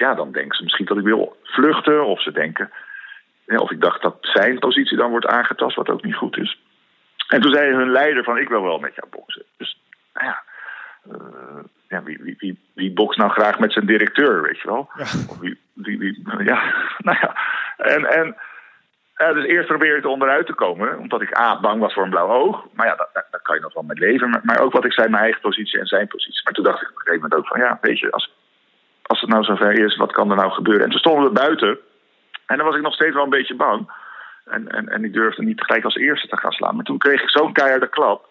Ja, 0.00 0.14
dan 0.14 0.32
denken 0.32 0.56
ze 0.56 0.62
misschien 0.62 0.86
dat 0.86 0.96
ik 0.96 1.04
wil 1.04 1.36
vluchten. 1.42 2.06
Of 2.06 2.22
ze 2.22 2.32
denken, 2.32 2.70
of 3.46 3.70
ik 3.70 3.80
dacht 3.80 4.02
dat 4.02 4.16
zijn 4.20 4.58
positie 4.58 4.96
dan 4.96 5.10
wordt 5.10 5.26
aangetast. 5.26 5.76
Wat 5.76 5.88
ook 5.88 6.04
niet 6.04 6.14
goed 6.14 6.36
is. 6.36 6.58
En 7.28 7.40
toen 7.40 7.52
zei 7.52 7.74
hun 7.74 7.90
leider 7.90 8.24
van, 8.24 8.38
ik 8.38 8.48
wil 8.48 8.62
wel 8.62 8.78
met 8.78 8.94
jou 8.94 9.08
boksen. 9.10 9.44
Dus, 9.56 9.80
nou 10.12 10.26
ja 10.26 10.42
uh, 11.08 11.62
ja, 11.88 12.02
wie, 12.02 12.18
wie, 12.22 12.36
wie, 12.38 12.58
wie 12.74 12.92
bokst 12.92 13.18
nou 13.18 13.30
graag 13.30 13.58
met 13.58 13.72
zijn 13.72 13.86
directeur, 13.86 14.42
weet 14.42 14.60
je 14.60 14.68
wel? 14.68 14.90
Ja. 14.96 15.02
Of 15.28 15.38
wie, 15.38 15.58
wie, 15.72 15.98
wie, 15.98 16.24
ja, 16.44 16.74
nou 17.06 17.18
ja. 17.20 17.36
En, 17.76 18.04
en 18.04 18.36
dus 19.34 19.44
eerst 19.44 19.68
probeer 19.68 19.96
ik 19.96 20.04
er 20.04 20.10
onderuit 20.10 20.46
te 20.46 20.54
komen, 20.54 20.98
omdat 20.98 21.22
ik 21.22 21.38
A, 21.38 21.60
bang 21.60 21.80
was 21.80 21.92
voor 21.92 22.02
een 22.02 22.10
blauw 22.10 22.28
oog. 22.28 22.66
Maar 22.72 22.86
ja, 22.86 22.94
daar, 23.12 23.26
daar 23.30 23.40
kan 23.42 23.56
je 23.56 23.62
nog 23.62 23.74
wel 23.74 23.82
mee 23.82 23.98
leven. 23.98 24.30
Maar, 24.30 24.40
maar, 24.42 24.60
ook 24.60 24.72
wat 24.72 24.84
ik 24.84 24.92
zei, 24.92 25.08
mijn 25.08 25.22
eigen 25.22 25.40
positie 25.40 25.80
en 25.80 25.86
zijn 25.86 26.08
positie. 26.08 26.40
Maar 26.44 26.52
toen 26.52 26.64
dacht 26.64 26.82
ik 26.82 26.88
op 26.88 26.94
een 26.94 27.00
gegeven 27.00 27.22
moment 27.22 27.40
ook 27.40 27.46
van, 27.46 27.60
ja, 27.60 27.78
weet 27.80 27.98
je, 27.98 28.10
als, 28.10 28.34
als 29.10 29.20
het 29.20 29.30
nou 29.30 29.44
zover 29.44 29.84
is, 29.84 29.96
wat 29.96 30.12
kan 30.12 30.30
er 30.30 30.36
nou 30.36 30.50
gebeuren? 30.50 30.84
En 30.84 30.90
toen 30.90 30.98
stonden 30.98 31.24
we 31.24 31.40
buiten. 31.40 31.78
En 32.46 32.56
dan 32.56 32.66
was 32.66 32.76
ik 32.76 32.82
nog 32.82 32.94
steeds 32.94 33.14
wel 33.14 33.24
een 33.24 33.38
beetje 33.38 33.54
bang. 33.54 33.92
En, 34.44 34.68
en, 34.68 34.88
en 34.88 35.04
ik 35.04 35.12
durfde 35.12 35.42
niet 35.42 35.60
gelijk 35.60 35.84
als 35.84 35.96
eerste 35.96 36.28
te 36.28 36.36
gaan 36.36 36.52
slaan. 36.52 36.76
Maar 36.76 36.84
toen 36.84 36.98
kreeg 36.98 37.22
ik 37.22 37.30
zo'n 37.30 37.52
keiharde 37.52 37.88
klap 37.88 38.28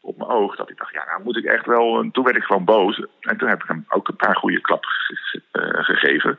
op 0.00 0.16
mijn 0.16 0.30
oog. 0.30 0.56
Dat 0.56 0.70
ik 0.70 0.78
dacht, 0.78 0.92
ja, 0.92 1.04
nou 1.04 1.22
moet 1.22 1.36
ik 1.36 1.44
echt 1.44 1.66
wel. 1.66 2.00
En 2.00 2.10
toen 2.10 2.24
werd 2.24 2.36
ik 2.36 2.42
gewoon 2.42 2.64
boos. 2.64 3.04
En 3.20 3.36
toen 3.36 3.48
heb 3.48 3.62
ik 3.62 3.68
hem 3.68 3.84
ook 3.88 4.08
een 4.08 4.16
paar 4.16 4.36
goede 4.36 4.60
klappen 4.60 4.90
ge 4.90 5.42
uh, 5.52 5.84
gegeven. 5.84 6.38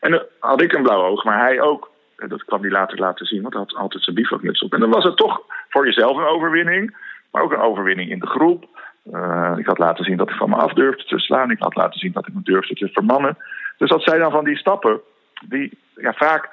En 0.00 0.10
dan 0.10 0.22
had 0.38 0.60
ik 0.60 0.72
een 0.72 0.82
blauw 0.82 1.02
oog, 1.02 1.24
maar 1.24 1.38
hij 1.38 1.60
ook. 1.60 1.90
En 2.16 2.28
dat 2.28 2.44
kwam 2.44 2.60
hij 2.60 2.70
later 2.70 2.98
laten 2.98 3.26
zien, 3.26 3.42
want 3.42 3.54
hij 3.54 3.62
had 3.62 3.74
altijd 3.74 4.02
zijn 4.04 4.16
bivakmuts 4.16 4.62
op. 4.62 4.72
En 4.72 4.80
dan 4.80 4.90
was 4.90 5.04
het 5.04 5.16
toch 5.16 5.40
voor 5.68 5.86
jezelf 5.86 6.16
een 6.16 6.34
overwinning, 6.34 6.96
maar 7.30 7.42
ook 7.42 7.52
een 7.52 7.68
overwinning 7.70 8.10
in 8.10 8.18
de 8.18 8.26
groep. 8.26 8.73
Uh, 9.12 9.52
ik 9.56 9.66
had 9.66 9.78
laten 9.78 10.04
zien 10.04 10.16
dat 10.16 10.30
ik 10.30 10.36
van 10.36 10.50
me 10.50 10.56
af 10.56 10.72
durfde 10.72 11.04
te 11.04 11.18
slaan. 11.18 11.50
Ik 11.50 11.62
had 11.62 11.74
laten 11.74 12.00
zien 12.00 12.12
dat 12.12 12.26
ik 12.26 12.34
me 12.34 12.40
durfde 12.42 12.74
te 12.74 12.88
vermannen. 12.88 13.36
Dus 13.78 13.90
dat 13.90 14.02
zijn 14.02 14.20
dan 14.20 14.30
van 14.30 14.44
die 14.44 14.56
stappen. 14.56 15.00
Die, 15.48 15.78
ja, 15.94 16.12
vaak, 16.12 16.48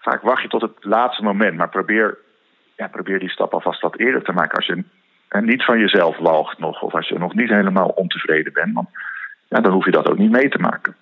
vaak 0.00 0.22
wacht 0.22 0.42
je 0.42 0.48
tot 0.48 0.62
het 0.62 0.84
laatste 0.84 1.22
moment, 1.22 1.56
maar 1.56 1.68
probeer, 1.68 2.18
ja, 2.76 2.88
probeer 2.88 3.18
die 3.18 3.30
stap 3.30 3.54
alvast 3.54 3.80
wat 3.80 3.98
eerder 3.98 4.22
te 4.22 4.32
maken. 4.32 4.56
Als 4.56 4.66
je 4.66 4.84
en 5.28 5.44
niet 5.44 5.64
van 5.64 5.78
jezelf 5.78 6.18
walgt 6.18 6.58
nog, 6.58 6.82
of 6.82 6.94
als 6.94 7.08
je 7.08 7.18
nog 7.18 7.34
niet 7.34 7.48
helemaal 7.48 7.88
ontevreden 7.88 8.52
bent, 8.52 8.74
want 8.74 8.88
ja, 9.48 9.60
dan 9.60 9.72
hoef 9.72 9.84
je 9.84 9.90
dat 9.90 10.08
ook 10.10 10.18
niet 10.18 10.30
mee 10.30 10.48
te 10.48 10.58
maken. 10.58 10.96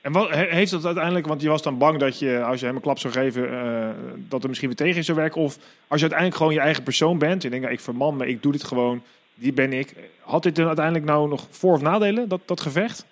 En 0.00 0.12
wat 0.12 0.30
heeft 0.30 0.70
dat 0.70 0.86
uiteindelijk, 0.86 1.26
want 1.26 1.42
je 1.42 1.48
was 1.48 1.62
dan 1.62 1.78
bang 1.78 1.98
dat 1.98 2.18
je, 2.18 2.42
als 2.42 2.60
je 2.60 2.66
hem 2.66 2.74
een 2.74 2.82
klap 2.82 2.98
zou 2.98 3.12
geven, 3.12 3.52
uh, 3.52 3.88
dat 4.28 4.42
er 4.42 4.48
misschien 4.48 4.68
weer 4.68 4.86
tegen 4.86 5.04
zou 5.04 5.18
werken? 5.18 5.40
Of 5.40 5.56
als 5.88 6.00
je 6.00 6.08
uiteindelijk 6.10 6.36
gewoon 6.36 6.52
je 6.52 6.60
eigen 6.60 6.82
persoon 6.82 7.18
bent, 7.18 7.42
je 7.42 7.50
denkt, 7.50 7.70
ik 7.70 7.80
verman 7.80 8.16
me, 8.16 8.26
ik 8.26 8.42
doe 8.42 8.52
dit 8.52 8.64
gewoon, 8.64 9.02
die 9.34 9.52
ben 9.52 9.72
ik. 9.72 9.94
Had 10.20 10.42
dit 10.42 10.58
uiteindelijk 10.58 11.04
nou 11.04 11.28
nog 11.28 11.46
voor- 11.50 11.72
of 11.72 11.82
nadelen, 11.82 12.28
dat, 12.28 12.40
dat 12.46 12.60
gevecht? 12.60 13.06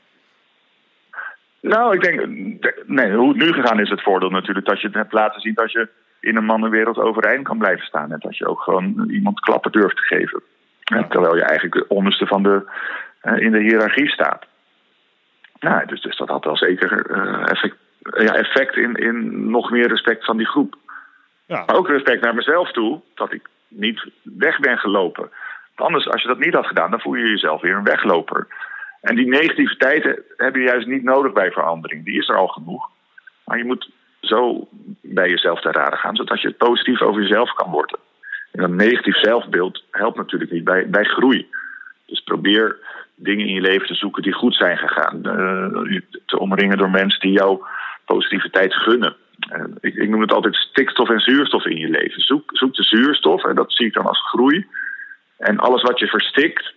Nou, 1.61 1.94
ik 1.94 2.02
denk, 2.02 2.26
nee, 2.87 3.12
hoe 3.12 3.28
het 3.28 3.37
nu 3.37 3.52
gegaan 3.52 3.80
is 3.80 3.90
het 3.90 4.02
voordeel 4.02 4.30
natuurlijk 4.30 4.66
dat 4.66 4.80
je 4.80 4.87
het 4.87 4.96
hebt 4.96 5.12
laten 5.12 5.40
zien 5.40 5.54
dat 5.54 5.72
je 5.72 5.88
in 6.20 6.37
een 6.37 6.44
mannenwereld 6.44 6.98
overeind 6.98 7.44
kan 7.44 7.59
blijven 7.59 7.87
staan. 7.87 8.12
En 8.12 8.18
dat 8.18 8.37
je 8.37 8.46
ook 8.46 8.61
gewoon 8.61 9.11
iemand 9.11 9.40
klappen 9.40 9.72
durft 9.72 9.96
te 9.96 10.02
geven. 10.02 10.42
Ja. 10.80 11.06
Terwijl 11.06 11.37
je 11.37 11.42
eigenlijk 11.42 11.74
de 11.74 11.94
onderste 11.94 12.26
van 12.26 12.42
de, 12.42 12.70
uh, 13.22 13.38
in 13.38 13.52
de 13.52 13.61
hiërarchie 13.61 14.09
staat. 14.09 14.46
Nou, 15.61 15.87
dus, 15.87 16.00
dus 16.00 16.16
dat 16.16 16.28
had 16.28 16.44
wel 16.44 16.56
zeker 16.56 17.11
uh, 17.11 17.50
effect, 17.50 17.76
ja, 18.02 18.35
effect 18.35 18.76
in, 18.76 18.94
in 18.94 19.50
nog 19.50 19.70
meer 19.70 19.88
respect 19.88 20.24
van 20.24 20.37
die 20.37 20.46
groep. 20.46 20.76
Ja. 21.46 21.64
Maar 21.66 21.76
ook 21.76 21.88
respect 21.88 22.22
naar 22.22 22.35
mezelf 22.35 22.72
toe, 22.72 23.00
dat 23.14 23.33
ik 23.33 23.48
niet 23.68 24.06
weg 24.22 24.61
ben 24.61 24.78
gelopen. 24.78 25.30
Anders, 25.80 26.08
als 26.08 26.22
je 26.22 26.28
dat 26.28 26.38
niet 26.38 26.54
had 26.54 26.66
gedaan, 26.66 26.90
dan 26.90 27.00
voel 27.00 27.14
je 27.14 27.28
jezelf 27.28 27.60
weer 27.60 27.76
een 27.76 27.84
wegloper. 27.84 28.46
En 29.00 29.16
die 29.16 29.28
negativiteit 29.28 30.22
heb 30.36 30.54
je 30.54 30.62
juist 30.62 30.86
niet 30.86 31.02
nodig 31.02 31.32
bij 31.32 31.50
verandering. 31.50 32.04
Die 32.04 32.18
is 32.18 32.28
er 32.28 32.36
al 32.36 32.46
genoeg. 32.46 32.88
Maar 33.44 33.58
je 33.58 33.64
moet 33.64 33.90
zo 34.20 34.68
bij 35.02 35.28
jezelf 35.28 35.60
te 35.60 35.70
raden 35.70 35.98
gaan, 35.98 36.16
zodat 36.16 36.40
je 36.40 36.50
positief 36.50 37.02
over 37.02 37.22
jezelf 37.22 37.52
kan 37.52 37.70
worden. 37.70 37.98
En 38.52 38.62
een 38.62 38.76
negatief 38.76 39.16
zelfbeeld 39.16 39.84
helpt 39.90 40.16
natuurlijk 40.16 40.50
niet 40.50 40.64
bij, 40.64 40.88
bij 40.88 41.04
groei. 41.04 41.48
Dus 42.06 42.20
probeer 42.20 42.76
dingen 43.14 43.46
in 43.46 43.54
je 43.54 43.60
leven 43.60 43.86
te 43.86 43.94
zoeken 43.94 44.22
die 44.22 44.32
goed 44.32 44.54
zijn 44.54 44.78
gegaan. 44.78 45.20
Uh, 45.22 46.00
te 46.26 46.38
omringen 46.38 46.78
door 46.78 46.90
mensen 46.90 47.20
die 47.20 47.32
jouw 47.32 47.66
positiviteit 48.04 48.74
gunnen. 48.74 49.16
Uh, 49.52 49.64
ik, 49.80 49.94
ik, 49.94 50.08
noem 50.08 50.20
het 50.20 50.32
altijd 50.32 50.54
stikstof 50.54 51.08
en 51.08 51.20
zuurstof 51.20 51.64
in 51.66 51.76
je 51.76 51.88
leven. 51.88 52.22
Zoek, 52.22 52.50
zoek 52.52 52.74
de 52.74 52.82
zuurstof 52.82 53.44
en 53.44 53.54
dat 53.54 53.72
zie 53.72 53.86
ik 53.86 53.94
dan 53.94 54.06
als 54.06 54.28
groei. 54.28 54.66
En 55.40 55.59
alles 55.59 55.83
wat 55.83 55.98
je 55.98 56.07
verstikt, 56.07 56.72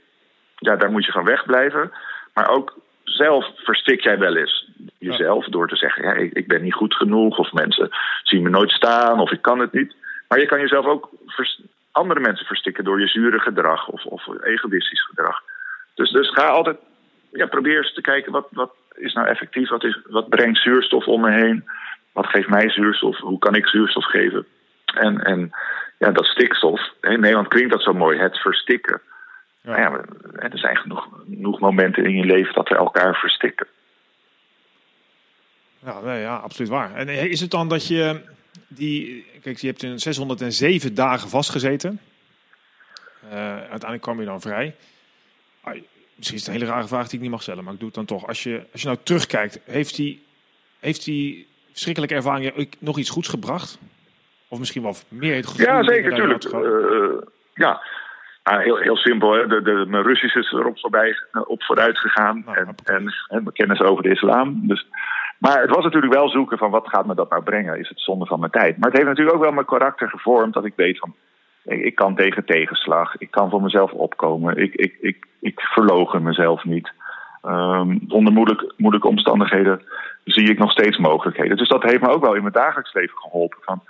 ja, 0.58 0.76
daar 0.76 0.92
moet 0.92 1.06
je 1.06 1.12
van 1.12 1.24
wegblijven. 1.24 1.92
Maar 2.34 2.50
ook 2.50 2.80
zelf 3.04 3.46
verstik 3.56 4.02
jij 4.02 4.18
wel 4.18 4.36
eens 4.36 4.70
jezelf 4.98 5.46
door 5.46 5.68
te 5.68 5.76
zeggen: 5.76 6.04
ja, 6.04 6.14
ik, 6.14 6.48
ben 6.48 6.62
niet 6.62 6.74
goed 6.74 6.94
genoeg, 6.94 7.38
of 7.38 7.52
mensen 7.52 7.90
zien 8.24 8.42
me 8.42 8.50
nooit 8.50 8.72
staan, 8.72 9.20
of 9.20 9.32
ik 9.32 9.42
kan 9.42 9.60
het 9.60 9.74
niet. 9.74 9.96
Maar 10.28 10.40
je 10.40 10.46
kan 10.46 10.60
jezelf 10.60 10.86
ook 10.86 11.10
andere 11.92 12.20
mensen 12.20 12.46
verstikken 12.46 12.84
door 12.84 13.00
je 13.00 13.08
zure 13.08 13.40
gedrag 13.40 13.88
of, 13.88 14.06
of 14.06 14.28
egoïstisch 14.44 15.06
gedrag. 15.06 15.42
Dus, 15.94 16.12
dus 16.12 16.30
ga 16.30 16.46
altijd, 16.46 16.78
ja, 17.32 17.46
probeer 17.46 17.78
eens 17.78 17.94
te 17.94 18.02
kijken 18.02 18.32
wat, 18.32 18.48
wat 18.52 18.74
is 18.96 19.14
nou 19.14 19.28
effectief, 19.28 19.70
wat, 19.70 19.84
is, 19.84 20.00
wat 20.10 20.30
brengt 20.30 20.62
zuurstof 20.62 21.06
om 21.06 21.22
me 21.22 21.32
heen, 21.32 21.66
wat 22.12 22.28
geeft 22.28 22.50
mij 22.50 22.70
zuurstof, 22.70 23.18
hoe 23.18 23.40
kan 23.40 23.56
ik 23.56 23.68
zuurstof 23.68 24.06
geven. 24.06 24.46
En, 24.86 25.24
en 25.24 25.52
ja, 26.04 26.12
dat 26.12 26.26
stikstof, 26.26 26.82
in 27.02 27.20
Nederland 27.20 27.48
klinkt 27.48 27.72
dat 27.72 27.82
zo 27.82 27.94
mooi, 27.94 28.20
het 28.20 28.38
verstikken. 28.38 29.02
Ja. 29.62 29.78
Ja, 29.78 30.06
er 30.40 30.58
zijn 30.60 30.78
genoeg, 30.78 31.08
genoeg 31.26 31.60
momenten 31.60 32.06
in 32.06 32.16
je 32.16 32.26
leven 32.26 32.54
dat 32.54 32.70
we 32.70 32.76
elkaar 32.76 33.16
verstikken. 33.16 33.68
Ja, 35.80 36.00
nee, 36.00 36.22
ja, 36.22 36.36
absoluut 36.36 36.70
waar. 36.70 36.96
En 36.96 37.10
is 37.10 37.40
het 37.40 37.52
dan 37.52 37.68
dat 37.68 37.88
je 37.88 38.22
die, 38.68 39.26
kijk, 39.42 39.58
je 39.58 39.68
hebt 39.68 39.84
in 39.84 40.00
607 40.00 40.94
dagen 40.94 41.30
vastgezeten. 41.30 42.00
Uh, 43.26 43.32
uiteindelijk 43.58 44.02
kwam 44.02 44.20
je 44.20 44.26
dan 44.26 44.42
vrij. 44.42 44.76
Ah, 45.62 45.74
misschien 46.16 46.38
is 46.38 46.46
het 46.46 46.48
een 46.48 46.62
hele 46.62 46.72
rare 46.72 46.88
vraag 46.88 47.06
die 47.06 47.16
ik 47.16 47.22
niet 47.22 47.32
mag 47.32 47.42
stellen, 47.42 47.64
maar 47.64 47.74
ik 47.74 47.80
doe 47.80 47.88
het 47.88 47.98
dan 47.98 48.06
toch. 48.06 48.28
Als 48.28 48.44
je, 48.44 48.66
als 48.72 48.82
je 48.82 48.88
nou 48.88 49.00
terugkijkt, 49.04 49.60
heeft 49.66 49.96
die, 49.96 50.24
heeft 50.80 51.04
die 51.06 51.48
verschrikkelijke 51.72 52.16
ervaring 52.16 52.70
nog 52.80 52.98
iets 52.98 53.10
goeds 53.10 53.28
gebracht? 53.28 53.80
Of 54.54 54.60
misschien 54.60 54.84
wel 54.84 54.96
meer 55.08 55.46
Ja, 55.56 55.84
zeker, 55.84 56.10
natuurlijk. 56.10 56.44
Uh, 56.54 57.22
ja, 57.54 57.82
Ah, 58.44 58.64
heel, 58.64 58.78
heel 58.78 58.96
simpel, 58.96 59.34
hè? 59.34 59.48
De, 59.48 59.62
de, 59.62 59.86
mijn 59.88 60.04
Russisch 60.04 60.36
is 60.36 60.52
erop 60.52 60.80
voorbij, 60.80 61.16
op 61.48 61.64
vooruit 61.64 61.98
gegaan. 61.98 62.44
Nou, 62.46 62.58
en, 62.58 62.76
en, 62.84 63.14
en 63.28 63.44
mijn 63.44 63.54
kennis 63.54 63.82
over 63.82 64.04
de 64.04 64.10
islam. 64.10 64.68
Dus, 64.68 64.88
maar 65.38 65.62
het 65.62 65.70
was 65.70 65.84
natuurlijk 65.84 66.14
wel 66.14 66.30
zoeken 66.30 66.58
van 66.58 66.72
wat 66.72 66.88
gaat 66.88 67.06
me 67.06 67.16
dat 67.16 67.30
nou 67.30 67.44
brengen? 67.44 67.80
Is 67.80 67.90
het 67.90 68.00
zonde 68.00 68.26
van 68.26 68.40
mijn 68.40 68.52
tijd? 68.52 68.78
Maar 68.78 68.90
het 68.90 68.98
heeft 68.98 69.10
natuurlijk 69.10 69.36
ook 69.36 69.42
wel 69.42 69.52
mijn 69.52 69.66
karakter 69.66 70.10
gevormd 70.10 70.54
dat 70.54 70.66
ik 70.66 70.74
weet 70.76 71.00
van... 71.00 71.16
Ik 71.64 71.96
kan 71.96 72.16
tegen 72.16 72.46
tegenslag, 72.46 73.18
ik 73.18 73.32
kan 73.32 73.50
voor 73.50 73.62
mezelf 73.62 73.92
opkomen, 73.92 74.58
ik, 74.58 74.74
ik, 74.76 74.98
ik, 75.02 75.26
ik 75.40 75.60
verlogen 75.60 76.24
mezelf 76.24 76.64
niet. 76.64 76.92
Um, 77.46 78.00
onder 78.08 78.34
moeilijk, 78.34 78.74
moeilijke 78.78 79.08
omstandigheden 79.08 79.82
zie 80.24 80.50
ik 80.50 80.58
nog 80.58 80.72
steeds 80.72 80.98
mogelijkheden. 80.98 81.58
Dus 81.58 81.70
dat 81.70 81.84
heeft 81.84 82.02
me 82.02 82.10
ook 82.10 82.24
wel 82.24 82.34
in 82.34 82.42
mijn 82.42 82.54
dagelijks 82.54 82.94
leven 82.94 83.18
geholpen. 83.18 83.58
Van, 83.62 83.84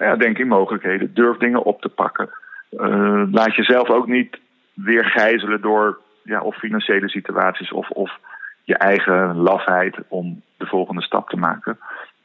nou 0.00 0.12
ja, 0.12 0.18
denk 0.18 0.38
in 0.38 0.48
mogelijkheden, 0.48 1.14
durf 1.14 1.36
dingen 1.36 1.62
op 1.62 1.80
te 1.80 1.88
pakken. 1.88 2.28
Uh, 2.70 3.22
laat 3.30 3.54
jezelf 3.54 3.88
ook 3.88 4.06
niet 4.06 4.38
weer 4.74 5.04
gijzelen 5.04 5.60
door 5.60 5.98
ja, 6.22 6.42
of 6.42 6.56
financiële 6.56 7.08
situaties 7.08 7.72
of, 7.72 7.90
of 7.90 8.18
je 8.62 8.76
eigen 8.76 9.36
lafheid 9.36 9.96
om 10.08 10.42
de 10.56 10.66
volgende 10.66 11.02
stap 11.02 11.28
te 11.28 11.36
maken. 11.36 11.78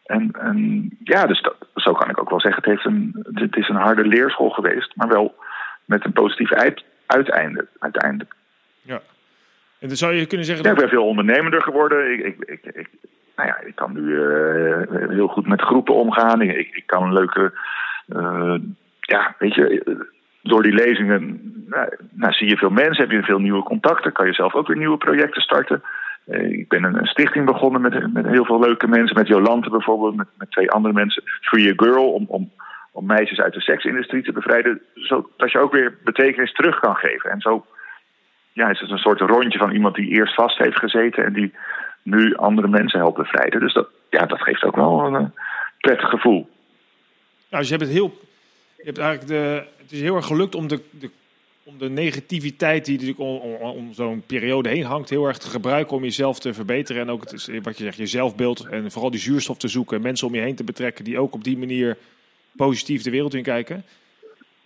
En, 0.06 0.32
en 0.40 0.90
ja, 1.04 1.26
dus 1.26 1.42
dat, 1.42 1.56
zo 1.76 1.94
kan 1.94 2.10
ik 2.10 2.20
ook 2.20 2.30
wel 2.30 2.42
zeggen. 2.42 2.64
Het, 2.64 2.72
heeft 2.72 2.86
een, 2.86 3.26
het 3.34 3.56
is 3.56 3.70
een 3.70 3.76
harde 3.76 4.06
leerschool 4.06 4.50
geweest, 4.50 4.96
maar 4.96 5.08
wel 5.08 5.36
met 5.86 6.06
een 6.06 6.14
positief 6.14 6.52
uiteinde, 7.06 7.68
uiteindelijk. 7.80 8.36
Ja. 8.82 9.02
En 9.80 9.88
dan 9.88 9.98
zou 9.98 10.14
je 10.14 10.26
kunnen 10.26 10.46
zeggen. 10.46 10.66
Ja, 10.66 10.72
ik 10.72 10.78
ben 10.78 10.90
veel 10.90 11.08
ondernemender 11.08 11.62
geworden. 11.62 12.14
Ik, 12.14 12.26
ik, 12.26 12.38
ik, 12.40 12.66
ik 12.76 12.90
nou 13.36 13.50
ja, 13.50 13.60
ik 13.60 13.76
kan 13.76 13.94
nu 13.94 14.02
uh, 14.02 15.10
heel 15.10 15.28
goed 15.28 15.48
met 15.48 15.62
groepen 15.62 15.94
omgaan. 15.94 16.42
Ik, 16.42 16.76
ik 16.76 16.84
kan 16.86 17.04
een 17.04 17.14
leuke. 17.14 17.54
Uh, 18.08 18.56
ja, 19.00 19.36
weet 19.40 19.56
je, 19.56 19.84
door 20.42 20.64
die 20.64 20.74
lezingen 20.74 21.54
nou, 21.68 21.90
nou, 22.12 22.34
zie 22.34 22.50
je 22.50 22.58
veel 22.58 22.70
mensen, 22.70 23.04
heb 23.04 23.12
je 23.12 23.24
veel 23.24 23.40
nieuwe 23.40 23.64
contacten, 23.64 24.12
kan 24.12 24.26
je 24.26 24.34
zelf 24.34 24.54
ook 24.54 24.68
weer 24.68 24.78
nieuwe 24.78 24.98
projecten 24.98 25.42
starten. 25.42 25.84
Uh, 26.28 26.52
ik 26.52 26.68
ben 26.68 26.84
een, 26.84 26.98
een, 26.98 27.06
stichting 27.06 27.46
begonnen 27.46 27.82
met, 27.82 28.14
met 28.14 28.26
heel 28.26 28.46
veel 28.46 28.60
leuke 28.60 28.88
mensen, 28.88 29.16
met 29.18 29.28
Jolante 29.28 29.70
bijvoorbeeld, 29.70 30.16
met, 30.16 30.28
met 30.38 30.52
twee 30.52 30.72
andere 30.72 30.94
mensen. 30.94 31.24
Free 31.42 31.72
a 31.72 31.74
Girl, 31.76 32.12
om, 32.12 32.26
om, 32.28 32.52
om 32.92 33.06
meisjes 33.06 33.40
uit 33.40 33.54
de 33.54 33.62
seksindustrie 33.62 34.24
te 34.24 34.32
bevrijden, 34.32 34.82
zodat 34.94 35.52
je 35.52 35.60
ook 35.60 35.72
weer 35.72 35.98
betekenis 36.04 36.54
terug 36.54 36.80
kan 36.80 36.96
geven. 36.96 37.32
En 37.32 37.42
zo 37.42 37.66
ja, 38.54 38.70
is 38.70 38.80
het 38.80 38.90
een 38.90 38.98
soort 38.98 39.20
rondje 39.20 39.60
van 39.60 39.72
iemand 39.72 39.96
die 39.96 40.10
eerst 40.10 40.34
vast 40.34 40.58
heeft 40.58 40.80
gezeten 40.80 41.26
en 41.26 41.34
die 41.34 41.54
nu 42.06 42.36
andere 42.36 42.68
mensen 42.68 43.00
helpt 43.00 43.18
bevrijden. 43.18 43.60
Dus 43.60 43.74
dat, 43.74 43.88
ja, 44.10 44.26
dat 44.26 44.42
geeft 44.42 44.64
ook 44.64 44.76
wel 44.76 45.06
een 45.06 45.34
prettig 45.80 46.10
gevoel. 46.10 46.50
Nou, 47.50 47.64
dus 47.64 47.68
je 47.70 47.76
hebt 47.76 47.88
het 47.88 47.98
heel. 47.98 48.20
Je 48.78 48.84
hebt 48.84 48.98
eigenlijk 48.98 49.28
de, 49.28 49.64
het 49.78 49.92
is 49.92 50.02
heel 50.02 50.16
erg 50.16 50.26
gelukt 50.26 50.56
om 50.56 50.68
de, 50.68 50.82
de, 50.90 51.10
om 51.64 51.78
de 51.78 51.90
negativiteit 51.90 52.86
die 52.86 53.00
natuurlijk 53.00 53.54
om 53.76 53.94
zo'n 53.94 54.24
periode 54.26 54.70
heen 54.70 54.84
hangt, 54.84 55.10
heel 55.10 55.28
erg 55.28 55.38
te 55.38 55.50
gebruiken 55.50 55.96
om 55.96 56.04
jezelf 56.04 56.40
te 56.40 56.54
verbeteren. 56.54 57.02
En 57.02 57.10
ook 57.10 57.22
het, 57.22 57.50
wat 57.64 57.78
je 57.78 57.84
zegt, 57.84 57.98
je 57.98 58.06
zelfbeeld 58.06 58.66
en 58.66 58.92
vooral 58.92 59.12
die 59.12 59.20
zuurstof 59.20 59.58
te 59.58 59.68
zoeken. 59.68 60.02
Mensen 60.02 60.28
om 60.28 60.36
je 60.36 60.42
heen 60.42 60.56
te 60.56 60.64
betrekken 60.64 61.04
die 61.04 61.20
ook 61.20 61.34
op 61.34 61.44
die 61.44 61.58
manier 61.58 61.98
positief 62.56 63.04
de 63.04 63.10
wereld 63.10 63.34
in 63.34 63.44
kijken. 63.44 63.86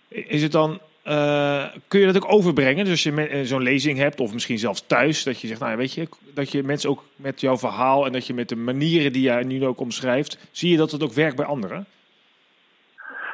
Is 0.08 0.42
het 0.42 0.52
dan 0.52 0.80
uh, 1.04 1.64
kun 1.88 2.00
je 2.00 2.06
dat 2.06 2.16
ook 2.16 2.32
overbrengen? 2.32 2.84
Dus 2.84 2.90
als 2.90 3.02
je 3.02 3.28
eh, 3.28 3.44
zo'n 3.44 3.62
lezing 3.62 3.98
hebt, 3.98 4.20
of 4.20 4.32
misschien 4.32 4.58
zelfs 4.58 4.86
thuis, 4.86 5.24
dat 5.24 5.40
je 5.40 5.46
zegt, 5.46 5.60
nou 5.60 5.76
weet 5.76 5.94
je, 5.94 6.08
dat 6.34 6.52
je 6.52 6.62
mensen 6.62 6.90
ook 6.90 7.04
met 7.16 7.40
jouw 7.40 7.56
verhaal 7.56 8.06
en 8.06 8.12
dat 8.12 8.26
je 8.26 8.34
met 8.34 8.48
de 8.48 8.56
manieren 8.56 9.12
die 9.12 9.22
jij 9.22 9.42
nu 9.42 9.66
ook 9.66 9.80
omschrijft, 9.80 10.48
zie 10.50 10.70
je 10.70 10.76
dat 10.76 10.90
het 10.90 11.02
ook 11.02 11.12
werkt 11.12 11.36
bij 11.36 11.46
anderen? 11.46 11.86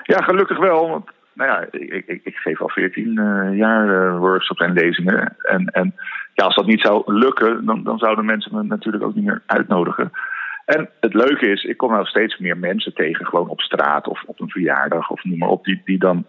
Ja, 0.03 0.23
gelukkig 0.23 0.59
wel. 0.59 0.89
Want 0.89 1.11
nou 1.33 1.51
ja, 1.51 1.67
ik, 1.71 2.07
ik, 2.07 2.21
ik 2.25 2.37
geef 2.37 2.61
al 2.61 2.69
14 2.69 3.17
uh, 3.19 3.47
eh, 3.47 3.57
jaar 3.57 4.19
workshops 4.19 4.61
en 4.61 4.73
lezingen. 4.73 5.37
En, 5.43 5.67
en 5.67 5.95
ja, 6.35 6.45
als 6.45 6.55
dat 6.55 6.67
niet 6.67 6.81
zou 6.81 7.15
lukken, 7.15 7.65
dan, 7.65 7.83
dan 7.83 7.99
zouden 7.99 8.25
mensen 8.25 8.55
me 8.55 8.63
natuurlijk 8.63 9.05
ook 9.05 9.15
niet 9.15 9.25
meer 9.25 9.43
uitnodigen. 9.47 10.11
En 10.65 10.89
het 11.01 11.15
leuke 11.15 11.47
is, 11.51 11.65
ik 11.65 11.77
kom 11.77 11.91
nou 11.91 12.05
steeds 12.05 12.39
meer 12.39 12.57
mensen 12.57 12.95
tegen, 12.95 13.27
gewoon 13.27 13.49
op 13.49 13.61
straat 13.61 14.09
of 14.09 14.23
op 14.27 14.41
een 14.41 14.51
verjaardag 14.51 15.11
of 15.11 15.25
noem 15.25 15.39
maar 15.39 15.49
op, 15.49 15.65
die, 15.65 15.83
die 15.85 15.99
dan 15.99 16.27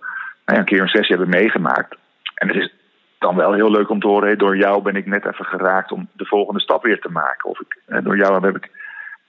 nou 0.47 0.59
een 0.59 0.65
keer 0.65 0.81
een 0.81 0.87
sessie 0.87 1.15
hebben 1.15 1.39
meegemaakt. 1.39 1.95
En 2.35 2.47
het 2.47 2.57
is 2.57 2.73
dan 3.19 3.35
wel 3.35 3.53
heel 3.53 3.71
leuk 3.71 3.89
om 3.89 3.99
te 3.99 4.07
horen, 4.07 4.37
door 4.37 4.57
jou 4.57 4.81
ben 4.81 4.95
ik 4.95 5.05
net 5.05 5.25
even 5.25 5.45
geraakt 5.45 5.91
om 5.91 6.09
de 6.13 6.25
volgende 6.25 6.59
stap 6.59 6.83
weer 6.83 6.99
te 6.99 7.11
maken. 7.11 7.49
Of 7.49 7.59
ik, 7.59 7.79
door 8.03 8.17
jou 8.17 8.45
heb 8.45 8.55
ik 8.55 8.69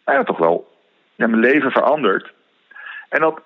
nou 0.04 0.18
ja, 0.18 0.24
toch 0.24 0.38
wel 0.38 0.76
ja, 1.14 1.26
mijn 1.26 1.40
leven 1.40 1.70
veranderd. 1.70 2.32
En 3.08 3.20
dat 3.20 3.40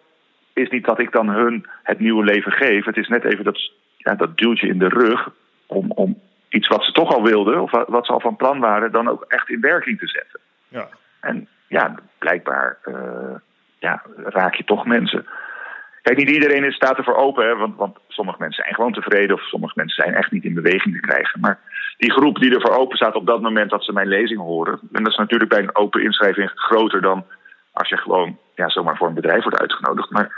is 0.52 0.70
niet 0.70 0.84
dat 0.84 0.98
ik 0.98 1.12
dan 1.12 1.28
hun 1.28 1.66
het 1.82 1.98
nieuwe 1.98 2.24
leven 2.24 2.52
geef. 2.52 2.84
Het 2.84 2.96
is 2.96 3.08
net 3.08 3.24
even 3.24 3.44
dat, 3.44 3.70
ja, 3.96 4.14
dat 4.14 4.38
duwtje 4.38 4.68
in 4.68 4.78
de 4.78 4.88
rug 4.88 5.28
om, 5.66 5.90
om 5.90 6.20
iets 6.48 6.68
wat 6.68 6.84
ze 6.84 6.92
toch 6.92 7.14
al 7.14 7.22
wilden, 7.22 7.60
of 7.60 7.70
wat 7.70 8.06
ze 8.06 8.12
al 8.12 8.20
van 8.20 8.36
plan 8.36 8.60
waren, 8.60 8.92
dan 8.92 9.08
ook 9.08 9.24
echt 9.28 9.48
in 9.48 9.60
werking 9.60 9.98
te 9.98 10.08
zetten. 10.08 10.40
Ja. 10.68 10.88
En 11.20 11.48
ja, 11.66 11.94
blijkbaar 12.18 12.78
uh, 12.84 13.34
ja, 13.78 14.02
raak 14.16 14.54
je 14.54 14.64
toch 14.64 14.86
mensen. 14.86 15.26
Kijk, 16.02 16.16
niet 16.16 16.30
iedereen 16.30 16.64
is, 16.64 16.74
staat 16.74 16.96
ervoor 16.96 17.14
open, 17.16 17.58
want, 17.58 17.76
want 17.76 17.98
sommige 18.08 18.38
mensen 18.40 18.62
zijn 18.62 18.74
gewoon 18.74 18.92
tevreden 18.92 19.36
of 19.36 19.42
sommige 19.42 19.72
mensen 19.76 20.04
zijn 20.04 20.14
echt 20.14 20.30
niet 20.30 20.44
in 20.44 20.54
beweging 20.54 20.94
te 20.94 21.00
krijgen. 21.00 21.40
Maar 21.40 21.58
die 21.96 22.12
groep 22.12 22.38
die 22.38 22.54
ervoor 22.54 22.76
open 22.76 22.96
staat 22.96 23.14
op 23.14 23.26
dat 23.26 23.40
moment 23.40 23.70
dat 23.70 23.84
ze 23.84 23.92
mijn 23.92 24.08
lezing 24.08 24.40
horen, 24.40 24.78
en 24.92 25.02
dat 25.02 25.12
is 25.12 25.18
natuurlijk 25.18 25.50
bij 25.50 25.62
een 25.62 25.76
open 25.76 26.02
inschrijving 26.02 26.50
groter 26.54 27.00
dan 27.00 27.24
als 27.72 27.88
je 27.88 27.96
gewoon 27.96 28.38
ja, 28.54 28.68
zomaar 28.68 28.96
voor 28.96 29.08
een 29.08 29.14
bedrijf 29.14 29.42
wordt 29.42 29.60
uitgenodigd. 29.60 30.10
Maar 30.10 30.34